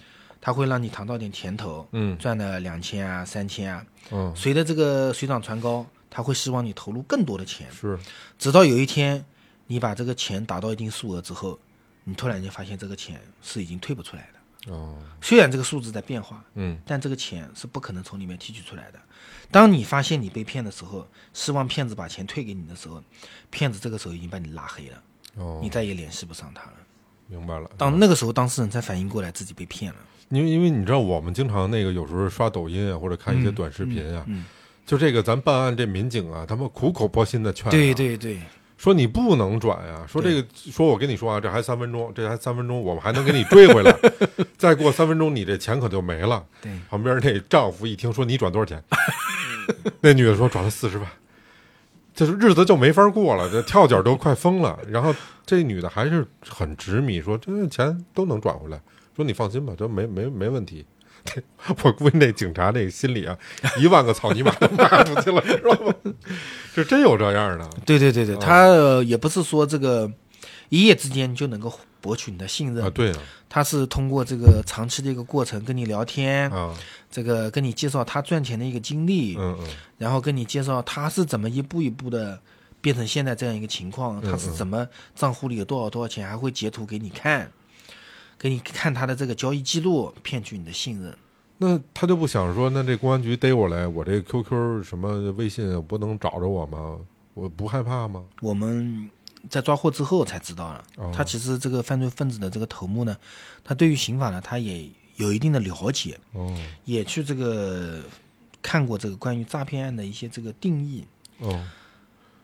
[0.43, 2.17] 他会让你尝到点甜头，嗯。
[2.17, 7.97] 赚了两千啊、三千啊，嗯随着这个水涨船高，他会希望你投入更多的钱，是
[8.37, 9.25] 直到有一天
[9.65, 11.57] 你把这个钱达到一定数额之后，
[12.03, 14.71] 你突然间发现这个钱是已经退不出来的。
[14.71, 18.99] 哦虽然这个数字在变化，嗯但这个钱是不可能从里面提取出来的。
[19.49, 23.03] 当你发现你被骗的时候，希望骗子把钱退给你的时候，
[23.49, 25.03] 骗子这个时候已经把你拉黑了，
[25.37, 26.73] 哦你再也联系不上他了。
[27.27, 27.71] 明白了。
[27.77, 29.99] 当那个时候，当事人才反应过来自己被骗了。
[30.29, 34.45] 因为因为你知道，我们经常那个有时候刷抖音啊，或者看一些短视频啊，嗯，
[34.85, 38.37] 就这个咱办案这民警啊，他们苦口婆心的劝、啊，对，对对，
[38.77, 43.95] 说你不能转呀、说这个，说我跟你说啊，这还三分钟，这还三分钟，我们还能给你追回来，
[44.57, 46.43] 再过三分钟你这钱可就没了。
[46.61, 48.83] 对旁边那丈夫一听说你转多少钱，
[50.01, 51.07] 那女的说转了四十万，
[52.13, 54.77] 这是日子就没法过了，这跳脚都快疯了。
[54.89, 55.15] 然后
[55.45, 58.81] 这女的还是很执迷，说这钱都能转回来，
[59.15, 60.85] 说你放心吧，这没没没问题。
[61.83, 63.37] 我估计那警察那心里啊，
[63.79, 65.93] 一万个草泥马都骂出去了，知道吗？
[66.73, 67.69] 是真有这样的。
[67.85, 70.11] 对对对对，他、呃也不是说这个
[70.69, 72.83] 一夜之间就能够博取你的信任。
[72.83, 73.17] 啊，对啊，
[73.49, 76.73] 他是通过这个长期的一个过程跟你聊天，啊，
[77.11, 79.67] 这个跟你介绍他赚钱的一个经历，嗯嗯。
[79.97, 82.39] 然后跟你介绍他是怎么一步一步的
[82.81, 87.51] 变成现在这样一个情况，嗯他是怎么账户里有多少多少钱，还会截图给你看，
[88.41, 91.15] 给你看他的这个交易记录，骗取你的信任。
[91.59, 96.97] 那他就不想说，那这公安局逮我来，我这 QQ 什么微信不能找着我吗？
[97.35, 98.23] 我不害怕吗？
[98.41, 99.07] 我们
[99.47, 103.15] 在抓获之后才知道了，哦他其实这个犯罪分子的这个头目呢，
[103.63, 106.51] 他对于刑法呢，他也有一定的了解，哦
[106.83, 108.01] 也去这个
[108.59, 111.05] 看过这个关于诈骗案的一些这个定义，
[111.37, 111.63] 哦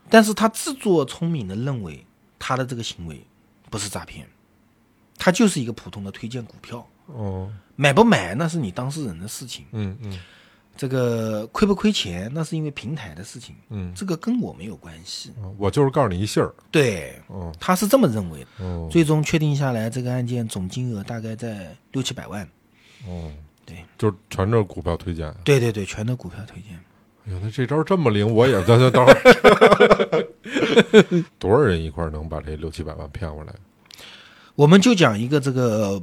[0.10, 2.06] 但是他自作聪明的认为
[2.38, 3.26] 他的这个行为
[3.72, 4.28] 不是诈骗，
[5.18, 10.20] 他就是一个普通的推荐股票，哦，买不买那是你当事人的事情，嗯嗯
[10.76, 15.34] 这个亏不亏钱那是因为平台的事情，嗯，这个跟我没有关系。
[15.42, 16.54] 哦我就是告诉你一信儿。
[16.70, 18.48] 对，哦他是这么认为的。
[18.64, 22.48] 哦最终确定下来，这个案件总金额大概在六七百万。
[23.08, 23.32] 哦，
[23.66, 25.34] 对，就是全是股票推荐。
[25.44, 26.76] 对对对，全都股票推荐。
[27.26, 30.28] 哎呦，那这招这么灵，我也等等等会儿。
[31.40, 33.54] 多少人一块儿能把这六七百万骗过来？
[34.58, 36.02] 我们就讲一个这个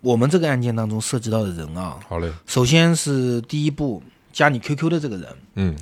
[0.00, 5.76] 我们这个案件当中涉及到的人啊，好嘞，首先是第一步加你 QQ 的这个人，嗯。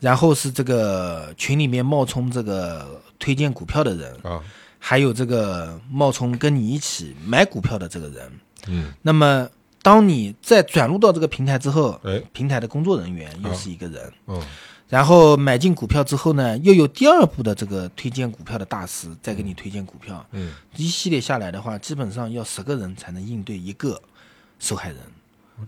[0.00, 4.42] 然后是这个群里面冒充这个推荐股票的人，啊。
[4.78, 8.32] 还有这个冒充跟你一起买股票的这个人。
[8.66, 8.94] 嗯。
[9.02, 9.46] 那么，
[9.82, 12.22] 当你再转入到这个平台之后，哎。
[12.32, 14.40] 平台的工作人员又是一个人，嗯
[14.88, 24.00] 然后买进股票之后呢，又有第二步的这个推荐股票的大师再给你推荐股票，嗯，一系列下来的话，基本上要十个人才能应对一个
[24.58, 24.98] 受害人，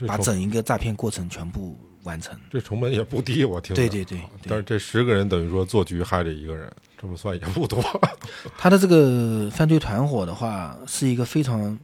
[0.07, 2.35] 把整一个诈骗过程全部完成。
[2.51, 3.77] 这成本也不低，我听。
[3.77, 7.83] 对对对对但是这十个人等于说做局害这一个人，这么算也不多。
[8.57, 11.79] 他的这个犯罪团伙的话，是一个非常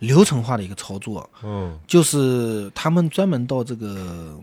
[0.00, 4.36] 流程化的一个操作，嗯就是他们专门到这个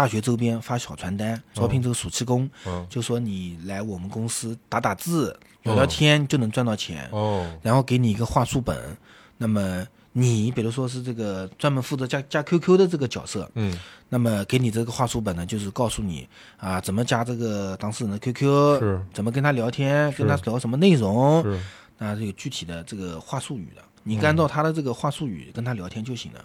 [0.00, 7.46] 大学周边发小传单，招聘这个暑期工，嗯就说你来我们公司打打字、聊聊天就能赚到钱，哦。
[7.60, 8.96] 然后给你一个话术本，
[9.36, 13.78] 那么你比如说是这个专门负责加加 QQ 的这个角色，嗯。
[14.08, 16.26] 那么给你这个话术本呢，就是告诉你
[16.56, 19.04] 啊怎么加这个当事人的 QQ，是。
[19.12, 21.60] 怎么跟他聊天，跟他聊什么内容，是。
[21.98, 26.42] 那是有具体的这个话术语的，你按照他的这个话术语跟他聊天就行了。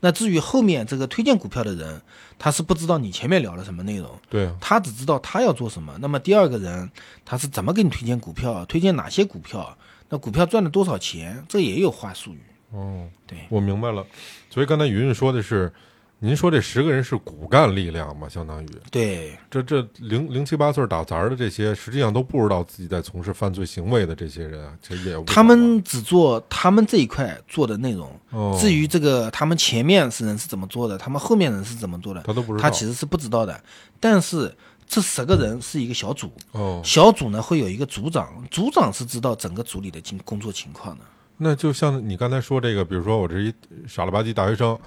[0.00, 2.00] 那至于后面这个推荐股票的人，
[2.38, 5.96] 他是不知道你前面聊了什么内容，对啊，他只知道他要做什么。
[6.00, 6.90] 那么第二个人
[7.24, 9.76] 他是怎么给你推荐股票，推荐哪些股票，
[10.08, 12.40] 那股票赚了多少钱，这也有话术语。
[12.72, 14.04] 哦，对，我明白了。
[14.50, 15.72] 所以刚才云云说的是，
[16.18, 28.10] 您说这十个人是骨干力量吗，相当于对，这这零零七八岁打杂儿的这些，实际上都不知道自己在从事犯罪行为的这些人啊，其实也他们只做他们这一块做的内容。
[28.30, 33.62] 哦，至于这个他们前面是人是怎么做的，他们后面人是怎么做的，他都不知道，他其实是不知道的。
[34.00, 34.52] 但是
[34.88, 41.04] 这十个人是一个小组，哦，小组呢会有一个组长，组长是知道整个组里的经工作情况的。
[41.36, 43.52] 那就像你刚才说这个，比如说我这一
[43.86, 44.78] 傻了吧唧大学生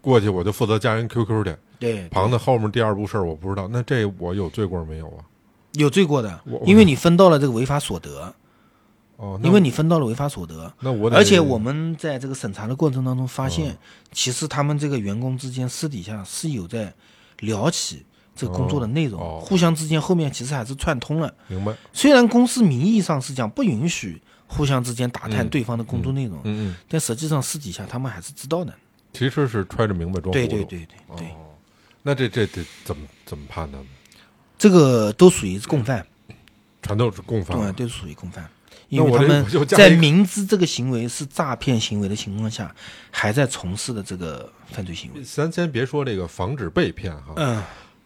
[0.00, 5.24] 过去，我就负责加人 QQ 去，对，旁的后面第二步事儿我不知道，那这我有罪过没有啊？
[5.74, 8.34] 有罪过的，因为你分到了这个违法所得，
[9.16, 10.72] 哦，因为你分到了违法所得。
[10.80, 13.78] 那我得而且我们在这个审查的过程当中发哦现，
[14.10, 16.92] 其实他们这个员工之间私底下是有在
[17.38, 21.32] 聊起这个工作的内容，互相之间后面其实还是串通了。
[21.46, 28.74] 明白，虽然公司名义上是讲不允许互相之间打探嗯对方的工作内容，嗯嗯，但实际上私底下他们还是知道的。
[29.12, 30.32] 其实是揣着明白装糊涂。
[30.32, 31.56] 对对对对对，哦，
[32.02, 33.90] 那这这得怎么怎么判断呢？
[34.58, 36.06] 这个都属于共犯，
[36.82, 38.48] 全都是共犯对，啊，都属于共犯。
[38.88, 42.74] 因为他们在明知这个行为是诈骗行为的情况下，
[43.12, 45.22] 还在从事的这个犯罪行为。
[45.22, 47.62] 咱先别说这个防止被骗哈，嗯，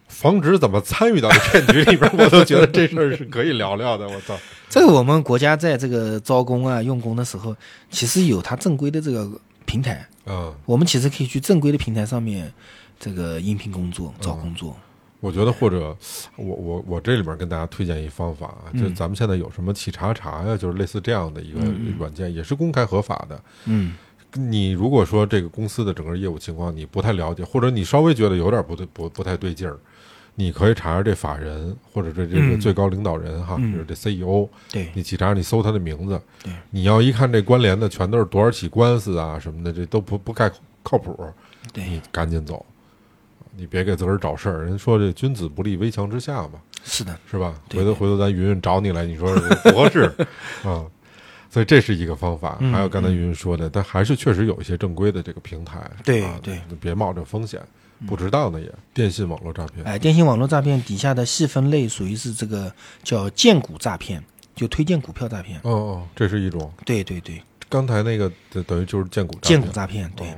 [0.07, 4.07] 防止怎么参与到这骗局里边， 我都觉得这事儿是可以聊聊的。
[4.07, 4.37] 我操，
[4.69, 7.55] 这个我们国家在这个招工啊、用工的时候，
[7.89, 9.27] 其实有它正规的这个
[9.65, 12.51] 平台，嗯，我们其实可以去正规的平台上面
[12.99, 14.75] 这个应聘工作、找工作。
[15.19, 15.95] 我觉得或者
[16.35, 21.59] 我我我这里边跟大家推荐一方法啊，就嗯咱们现在有什么企查查呀，就是类似这样的一个
[21.97, 23.41] 软件，也是公开合法的。
[23.65, 23.95] 嗯。
[24.37, 29.79] 你如果说这个公司的整个业务情况你不太了解，或者你稍微觉得有点不对不不太对劲儿，
[30.35, 32.59] 你可以查查这法人或者这这个嗯。
[32.59, 33.71] 最高领导人哈，嗯。
[33.71, 34.89] 就是这 CEO，对。
[34.93, 40.51] 你去查你搜他的名字对，你要一看这关联的全都是多少起官司啊什么的，这都不不太
[40.83, 41.33] 靠谱，
[41.73, 42.65] 你，赶紧走，
[43.55, 44.65] 你别给自个儿找事儿。
[44.65, 47.55] 人说这君子不立危墙之下嘛，是的，是吧？
[47.73, 49.33] 回头回头咱云云找你来，你说
[49.63, 50.11] 不合适
[50.63, 50.85] 啊。
[51.49, 56.21] 所以这是一个方法，嗯还有刚才云云说的，但还是确实有一些正规的这个平台，啊对。
[56.41, 57.61] 对，别冒这风险，
[58.07, 62.71] 不值当的也电信网络诈骗，哎，电信网络诈骗底下的细分类属于是这个
[63.03, 64.23] 叫荐股诈骗，
[64.55, 65.59] 就推荐股票诈骗。
[65.63, 66.71] 哦哦，这是一种。
[66.85, 70.27] 对对对，刚才那个等等于就是荐股诈荐骗股诈骗，对。
[70.29, 70.35] 哦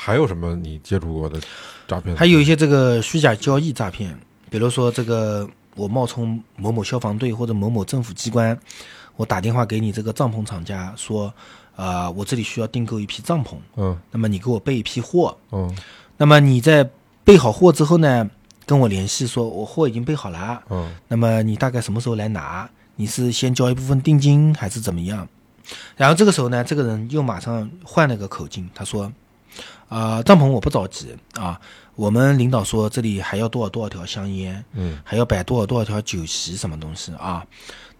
[0.00, 1.40] 还有什么你接触过的
[1.88, 2.14] 诈骗？
[2.14, 4.16] 还有一些这个虚假交易诈骗，
[4.48, 5.44] 比如说这个
[5.74, 8.56] 我冒充某某消防队或者某某政府机关，
[9.16, 11.34] 我打电话给你这个帐篷厂家说，
[11.74, 15.76] 啊、我这里需要订购一批帐篷，嗯那么你给我备一批货，嗯
[16.16, 16.88] 那么你在
[17.28, 18.26] 备好货之后呢，
[18.64, 22.66] 跟我联系说我货已经备好了，嗯那么你大概什么时候来拿？
[22.96, 25.28] 你是先交一部分定金还是怎么样？
[25.94, 29.12] 然后这个时候呢，这个人又马上换了个口径，他说
[29.90, 31.60] ：“啊、帐篷我不着急啊，
[31.96, 37.44] 我们领导说这里还要多少多少条香烟，嗯还要摆多少多少条酒席什么东西啊？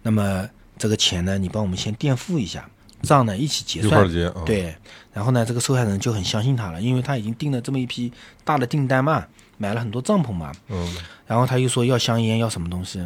[0.01, 2.67] 那么这个钱呢，你帮我们先垫付一下，
[3.01, 4.09] 账呢一起结算。
[4.11, 4.75] 结啊，对，
[5.13, 8.11] 然后呢，这个受害人就很相信他了，因为他已经订了这么一批
[8.43, 9.25] 大的订单嘛，
[9.57, 10.97] 买了很多帐篷嘛，嗯。
[11.25, 13.05] 然后他又说要香烟，要什么东西，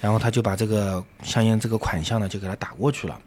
[0.00, 3.20] 然后他就把这个香烟这个款项呢就给他打过去了。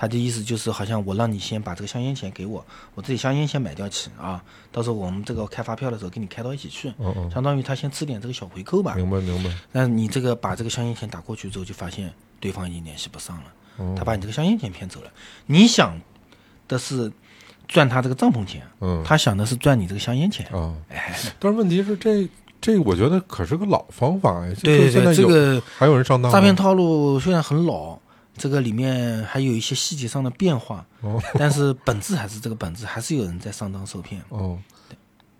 [0.00, 4.40] 他的意思就是，好像我让你先把这个香烟钱给我，我自己香烟先买掉起啊，
[4.70, 8.94] 到时候我们这个开发票的时候给你开到一起去，嗯嗯，相当于他先吃点这个小回扣吧。
[8.94, 13.50] 明白明白，那你这个把这个香烟钱打过去之后，就发现对方已经联系不上了，哦
[13.96, 15.10] 他把你这个香烟钱骗走了。
[15.46, 15.98] 你想
[16.66, 17.10] 的是
[17.66, 20.46] 赚他这个帐篷钱，嗯他想的是赚你这个香烟钱。
[20.48, 22.28] 啊，哎，但是问题是这
[22.60, 27.98] 这我觉得可是个老方法呀，对对对，这个还有人上当诈骗套路虽然很老，
[28.36, 34.20] 这个里面还有一些细节上的变化，哦但是本质还是这个本质，还是有人在上当受骗。
[34.30, 34.58] 哦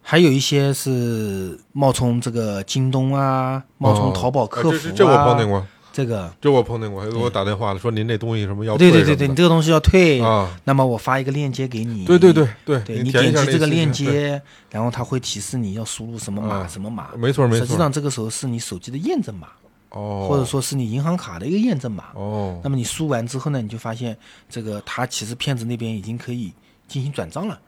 [0.00, 5.66] 还有一些是冒充这个京东啊，冒充淘宝客服啊，哦这这我碰见过，
[5.98, 14.40] 这个，就我碰见过，还给我打电话了，说您这东西什么要对对对对，你这个东西要退，啊，那么我发一个链接给你，对对对对，对你点击这个链接，
[14.70, 16.68] 然后它会提示你要输入什么码、啊。
[16.68, 19.48] 什么码，没错没错，实际上这个时候是你手机的验证码，
[19.90, 22.04] 哦，或者说是你银行卡的一个验证码。
[22.14, 22.60] 哦。
[22.62, 24.16] 那么你输完之后呢，你就发现
[24.48, 26.52] 这个他其实骗子那边已经可以
[26.86, 27.58] 进行转账了。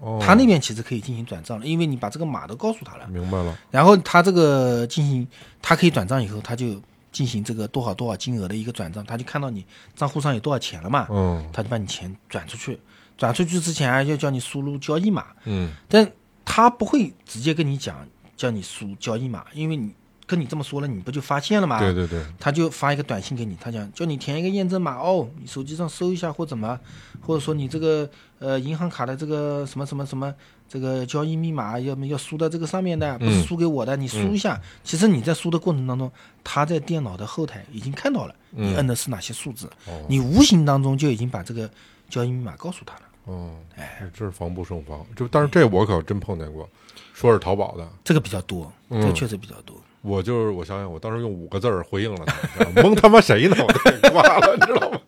[0.00, 5.28] 哦，他那边其实可以进行转账了，因为你把这个码都告诉他了，明白了，然后他这个进行，
[5.60, 6.80] 他可以转账以后，他就
[7.14, 11.48] 进行这个多少多少金额的一个转账，他就看到你账户上有多少钱了嘛，嗯。
[11.52, 12.78] 他就把你钱转出去，
[13.16, 15.70] 转出去之前还要叫你输入交易码，嗯。
[15.88, 16.10] 但
[16.44, 18.06] 他不会直接跟你讲
[18.36, 19.92] 叫你输交易码，因为你
[20.26, 21.78] 跟你这么说了，你不就发现了吗？
[21.78, 26.80] 对对对，他就发一个短信给你，他讲叫你填一个验证码哦，你手机上搜一下或怎么，
[27.20, 28.10] 或者说你这个
[28.40, 30.34] 呃银行卡的这个什么什么什么
[30.74, 34.60] 这个交易密码要么要输到这个上面的，不是输给我的，你输一下。
[34.82, 36.10] 其实你在输的过程当中，
[36.42, 39.70] 他在电脑的后台已经看到了你摁的是哪些数字，
[40.08, 41.70] 你无形当中就已经把这个
[42.10, 43.02] 交易密码告诉他了。
[43.26, 45.06] 哦，哎，这是防不胜防。
[45.14, 46.68] 就但是这我可真碰见过，
[47.12, 49.76] 说是淘宝的，这个比较多，这个确实比较多。
[50.02, 53.56] 我就是我想想，我当时用五个字儿回应了他， 蒙他妈谁呢？
[53.60, 55.00] 我都给挂了，你知道吗？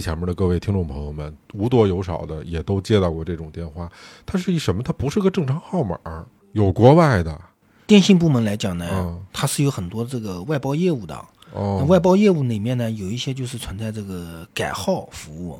[0.00, 3.90] 前面的各位听众朋友们，无多有少的也都接到过这种电话。
[4.24, 4.82] 它是一什么？
[4.82, 5.98] 它不是个正常号码，
[6.52, 7.40] 有国外的
[7.86, 11.24] 电信部门来讲呢，嗯它是有很多这个外包业务的。
[11.52, 11.84] 哦。
[11.88, 15.52] 外包业务里面呢，有一些就是存在这个改号服务。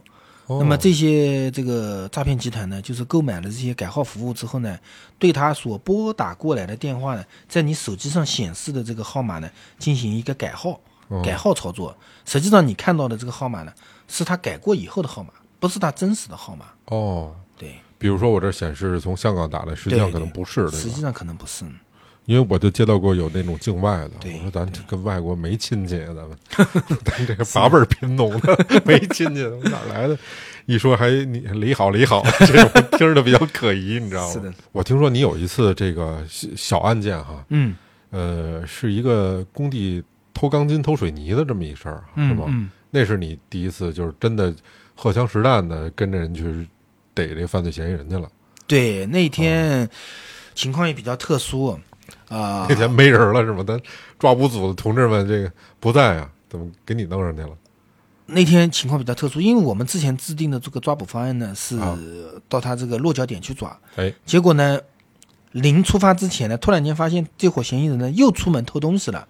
[0.46, 4.78] 哦那么这些这个诈骗集团呢，就是购买了这些改号服务之后呢，
[5.18, 11.96] 对他所拨打过来的电话呢，在你手机上显示的这个号码呢，进行一个改号、哦改号操作。
[12.24, 13.72] 实际上你看到的这个号码呢，
[14.08, 16.66] 是他改过以后的号码，不是他真实的号码。
[16.86, 20.68] 哦，对，比如说我这显示是从香港打来，实际上可能不是？
[20.70, 21.64] 实际上可能不是。
[22.24, 26.26] 因为我就接到过有那种境外的，我说咱跟外国没亲戚啊，咱
[26.66, 30.18] 们咱这个八辈儿贫农的 没亲戚，我哪来的？
[30.66, 34.32] 一说还你理好你好， 这种听着比较可疑，你知道吗？
[34.32, 34.52] 是的。
[34.72, 37.76] 我听说你有一次这个小小案件哈，嗯
[38.10, 40.02] 呃，是一个工地
[40.34, 42.46] 偷钢筋、偷水泥的这么一事儿，是吗？
[42.48, 44.54] 嗯嗯，那是你第一次就是真的
[44.94, 46.66] 荷枪实弹的跟着人去
[47.12, 48.26] 逮这犯罪嫌疑人去了。
[48.66, 49.86] 对，那天
[50.54, 51.78] 情况也比较特殊
[52.28, 52.64] 啊。
[52.70, 53.62] 那天没人了是吗？
[53.68, 53.78] 咱
[54.18, 57.50] 抓捕组的同志们这个不在啊，怎么给你弄上去了？
[58.24, 61.96] 那天情况比较特殊，因为我们之前制定的这个抓捕方案呢，是啊
[62.48, 64.80] 到他这个落脚点去抓，哎，结果呢，
[65.52, 69.28] 临出发之前呢，突然间发现这伙嫌疑人呢又出门偷东西了，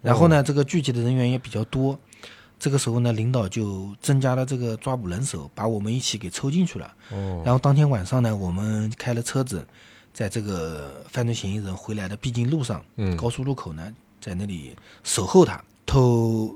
[0.00, 1.98] 然后呢，这个聚集的人员也比较多，
[2.60, 6.92] 这个时候呢，领导就增加了这个抓捕人手，把我们一起给抽进去了。
[7.10, 9.66] 哦，然后当天晚上呢，我们开了车子，
[10.12, 13.16] 在这个犯罪嫌疑人回来的必经路上，嗯。
[13.16, 13.90] 高速路口呢，
[14.20, 16.54] 在那里守候他，偷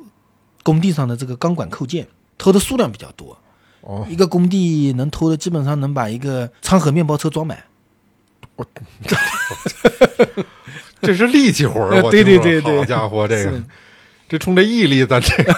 [0.62, 3.38] 工地上的这个钢管扣件，偷的数量比较多，
[3.80, 7.64] 哦，一个工地能偷的基本上能把一个昌河面包车装满。
[11.00, 12.78] 这是力气活儿， 对对对对。
[12.78, 13.42] 好家伙，这个。
[13.42, 13.64] 是
[14.28, 15.54] 这冲这毅力，咱这个，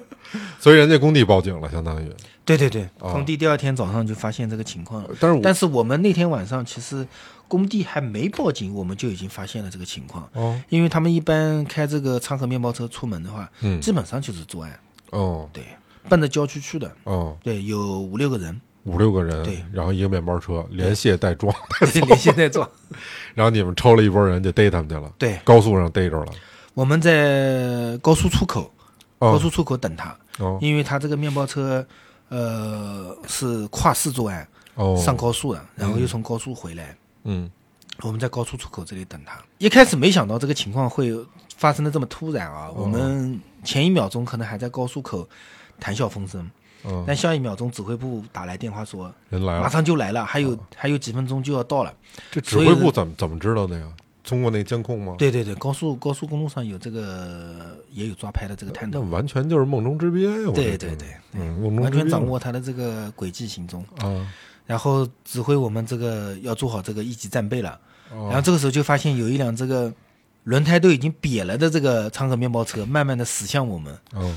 [0.60, 2.10] 所以人家工地报警了，相当于。
[2.44, 5.08] 对对对，哦工地第二天早上就发现这个情况了。
[5.18, 7.06] 但是我但是我们那天晚上其实
[7.48, 10.28] 工地还没报警，我们就已经发现了这个情况。
[10.34, 10.60] 哦。
[10.68, 13.80] 因为他们一般开这个昌河面包车出门的话，嗯。
[13.80, 14.78] 基本上就是作案，
[15.10, 15.48] 哦。
[15.54, 15.64] 对，
[16.08, 19.64] 奔着郊区去的，哦，对，有五六个人，五六个人，对。
[19.72, 21.54] 然后一个面包车连 卸带装，
[21.94, 22.68] 连卸带装。
[23.34, 26.32] 然后你们抽了一波人就逮他们去了，对，高速上逮着了。
[26.74, 28.70] 我们在高速出口，
[29.18, 31.86] 高哦速出口等他，哦因为他这个面包车，
[32.28, 36.96] 呃，是跨市作案，哦，上高速的，然后又从高速回来。
[37.24, 37.50] 嗯
[38.02, 39.38] 我们在高速出口这里等他。
[39.58, 41.14] 一开始没想到这个情况会
[41.56, 42.66] 发生的这么突然啊！
[42.66, 45.26] 哦我们前一秒钟可能还在高速口
[45.78, 46.50] 谈笑风生，
[46.84, 51.94] 嗯，但下一秒钟指挥部打来电话说马人来了，上就来了，还有哦还有几分钟就要到了。
[52.32, 53.86] 这指挥部怎么怎么知道的呀？
[54.24, 55.14] 通过那监控吗？
[55.18, 64.26] 对对对，高速高速公路上有这个也有抓拍的这个探头，那完全就是梦中之鳖对对对嗯，梦中完全掌握他的这个轨迹行踪，啊。
[64.66, 67.78] 然后指挥我们这个要做好这个一级战备了。
[68.10, 69.92] 哦然后这个时候就发现有一辆这个
[70.44, 73.92] 轮胎都已经瘪了的这个昌河面包车，慢慢的驶向我们。
[74.14, 74.34] 哦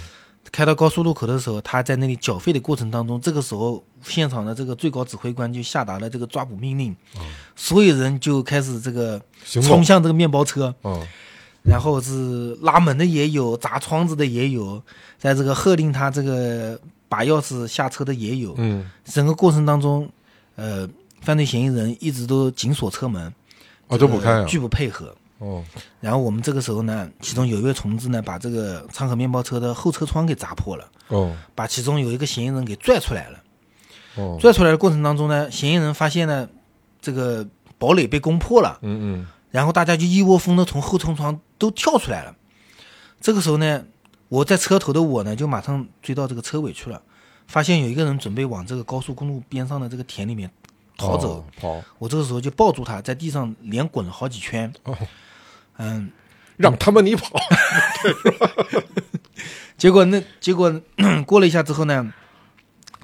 [0.51, 6.95] 开到高速路口的时候，他在那里缴费的过程当中，这个时候现场的这个最高指挥官就下达了这个抓捕命令，
[7.55, 11.05] 所有人就开始这个冲向这个面包车，哦
[11.63, 14.81] 然后是拉门的也有，砸窗子的也有，
[15.19, 16.79] 在这个喝令他这个
[17.09, 18.55] 把钥匙下车的也有。
[18.57, 18.89] 嗯。
[19.03, 20.09] 整个过程当中，
[20.55, 20.87] 呃，
[21.19, 23.33] 犯罪嫌疑人一直都紧锁车门，
[23.87, 24.45] 哦都不开啊。
[24.45, 25.13] 拒不配合。
[25.39, 25.63] 哦。
[25.99, 31.35] 然后我们这个时候呢，其中有一位同志呢，把这个昌河面包车的后车窗给砸破了，哦。
[31.53, 33.39] 把其中有一个嫌疑人给拽出来了。
[34.15, 34.37] 哦。
[34.39, 36.47] 拽出来的过程当中呢，嫌疑人发现呢，
[37.01, 39.27] 这个堡垒被攻破了，嗯嗯。
[39.51, 42.35] 然后大家就一窝蜂的从后车窗都跳出来了。
[43.19, 43.83] 这个时候呢，
[44.29, 47.01] 我在车头的我呢，就马上追到这个车尾去了，
[47.47, 50.51] 发现有一个人准备往这个高速公路边上的这个田里面
[50.97, 51.35] 逃走。
[51.35, 54.71] 哦跑，我这个时候就抱住他，在地上连滚了好几圈。
[54.83, 54.97] 哦
[55.77, 56.11] 嗯，
[56.55, 57.39] 让他们你跑，
[59.77, 60.81] 结果那结果
[61.27, 62.11] 过了一下之后呢，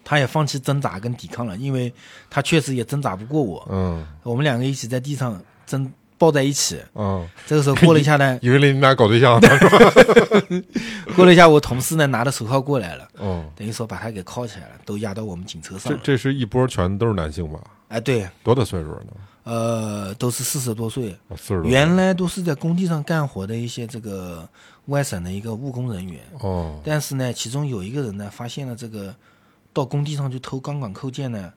[0.03, 1.93] 他也放弃挣扎跟抵抗了，因为
[2.31, 3.67] 他确实也挣扎不过我。
[3.69, 6.81] 嗯我们两个一起在地上挣抱在一起。
[6.95, 9.39] 嗯，这个时候过了一下呢， 以为你们俩搞对象？
[11.15, 15.91] 过了一下，我同事呢拿着手铐过来了，哦，等于说把他给铐起来了，都押到我们警车上。
[15.93, 17.59] 这这是一波全都是男性吧？
[17.93, 19.07] 哎，对，多大岁数呢？
[19.43, 21.69] 呃，都是四十多岁，啊四十多。
[21.69, 24.49] 原来都是在工地上干活的一些这个
[24.85, 29.13] 外省的一个务工人员，哦，但是呢，其中有一个人呢，发现了这个
[29.71, 31.53] 到工地上去偷钢管扣件呢，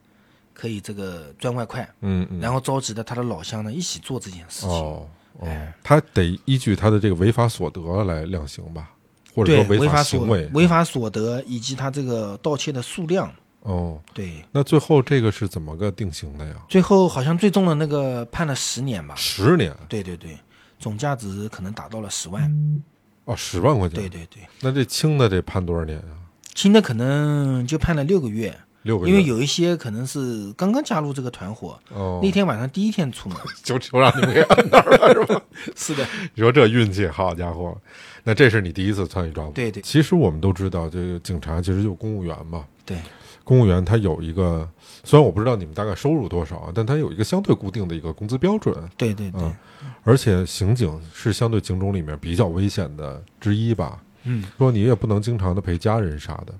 [0.53, 4.68] 可以这个赚外快，嗯嗯，然后召集了他的老乡呢一起做这件事情。
[4.68, 5.09] 哦
[5.39, 8.91] 哦哎，他得依据他的这个违法所得来量刑吧，
[9.34, 10.47] 或者对说法违所行为。
[10.55, 13.30] 违法所得以及他这个盗窃的数量，
[13.67, 16.55] 哦，对，那最后这个是怎么个定型的呀？
[16.69, 19.12] 最后好像最重的那个判了十年吧？
[19.17, 20.39] 十年对对对，
[20.79, 22.83] 总价值可能达到了十万。
[23.25, 23.99] 哦，十万块钱。
[23.99, 26.14] 对，对对，那这轻的得判多少年啊？
[26.55, 29.11] 轻的可能就判了六个月，六个月。
[29.11, 33.37] 因为有一些可能是刚刚加入这个团伙，哦，那天晚上第一天出门。
[33.64, 35.43] 就就让你们给按那儿了，是吧？
[35.75, 37.77] 是的，你说这运气，好家伙！
[38.23, 39.51] 那这是你第一次参与抓捕？
[39.51, 42.64] 对对其实我们都知道，这个警察其实就是公务员嘛。
[42.85, 42.99] 对，
[43.47, 44.68] 公务员他有一个，
[45.05, 48.74] 虽然我不知道你们大概收入多少啊，但他有一个相对固定的一个工资标准。
[48.97, 49.55] 对对对，嗯，
[50.03, 54.03] 而且刑警是相对警种里面比较危险的之一吧。
[54.24, 56.53] 嗯，说你也不能经常的陪家人啥的，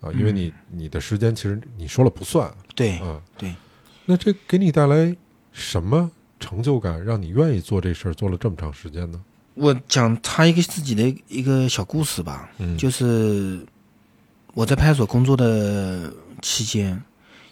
[0.00, 3.54] 啊，因为你你的时间其实你说了不算，对嗯，对，
[4.04, 5.16] 那这给你带来
[5.52, 6.10] 什么
[6.40, 9.22] 成就感，让你愿意做这事儿做了这么长时间呢？
[9.54, 12.76] 我讲他一个自己的一个小故事吧，嗯。
[12.76, 13.64] 就是
[14.52, 16.12] 我在派出所工作的
[16.44, 17.02] 期间，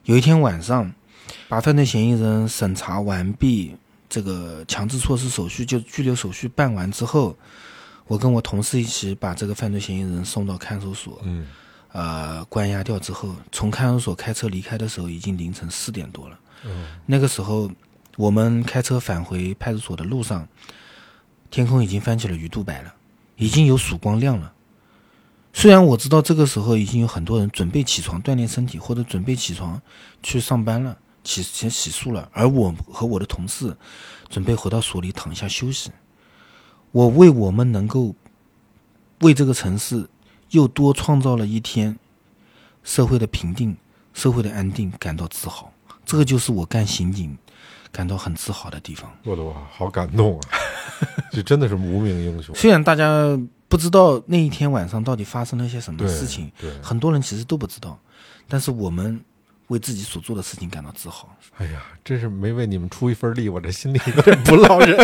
[0.05, 0.93] 有一天晚上，
[1.49, 3.75] 把犯罪嫌疑人审查完毕，
[4.07, 7.35] 这个强制措施手续就拘留手续办完之后，
[8.07, 11.47] 我跟我同事一起把这个犯罪嫌疑人送到看守所，嗯
[11.93, 16.39] 呃，关押掉之后，从看守所开车离开的时候，已经凌晨四点多了。
[16.65, 17.71] 嗯那个时候，
[18.19, 20.47] 我们开车返回派出所的路上，
[21.51, 22.93] 天空已经翻起了鱼肚白了，
[23.37, 24.53] 已经有曙光亮了。
[25.53, 29.81] 虽然我知道这个时候已经有很多人准备起床锻炼身体，或者准备起床
[30.23, 33.77] 去上班了，起先洗漱了，而我和我的同事
[34.29, 35.91] 准备回到所里躺下休息。
[36.91, 38.15] 我为我们能够
[39.21, 40.09] 为这个城市
[40.51, 41.99] 又多创造了一天
[42.83, 43.77] 社会的平定、
[44.15, 45.73] 社会的安定感到自豪。
[46.05, 47.37] 这个就是我干刑警
[47.93, 49.11] 感到很自豪的地方。
[49.23, 50.49] 说的我好感动啊！
[51.31, 52.55] 这真的是无名英雄。
[52.57, 53.39] 虽然大家
[53.73, 57.99] 不知道那一天晚上到底发生了些什么事情，对，很多人其实都不知道，
[58.47, 59.19] 但是我们
[59.69, 61.27] 为自己所做的事情感到自豪。
[61.57, 64.95] 哎呀，真是没为你们出一份力，我这心里有点不落忍。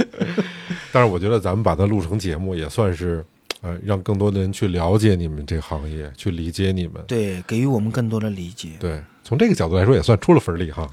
[0.92, 3.24] 但是我觉得咱们把它录成节目，也算是
[3.62, 7.02] 呃，让更多的人去了解你们这个行业，去理解你们。
[7.06, 8.72] 对，给予我们更多的理解。
[8.78, 10.86] 对，从这个角度来说，也算出了份力哈。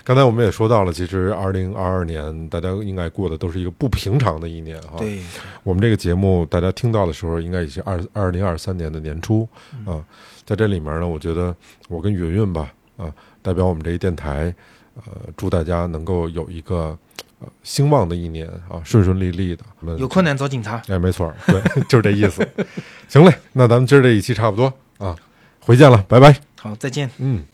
[0.04, 4.98] 刚才我们也说到了，其实二零二二年大家应该过的都是一个不平常的一年哈。
[4.98, 5.20] 对，
[5.62, 9.48] 我们这个节目大家听到的时候，应该已经二二零二三年的年初
[9.84, 10.04] 啊。
[10.44, 11.54] 在这里面呢，我觉得
[11.88, 14.52] 我跟云云吧啊，代表我们这一电台，
[14.96, 16.98] 呃，祝大家能够有一个
[17.38, 19.64] 呃兴旺的一年啊，顺顺利利的。
[19.98, 20.82] 有困难找警察。
[20.88, 22.46] 哎，没错儿，对， 就是这意思。
[23.08, 25.16] 行嘞，那咱们今儿这一期差不多啊，
[25.60, 26.36] 回见了，拜拜。
[26.58, 27.08] 好，再见。
[27.18, 27.44] 嗯。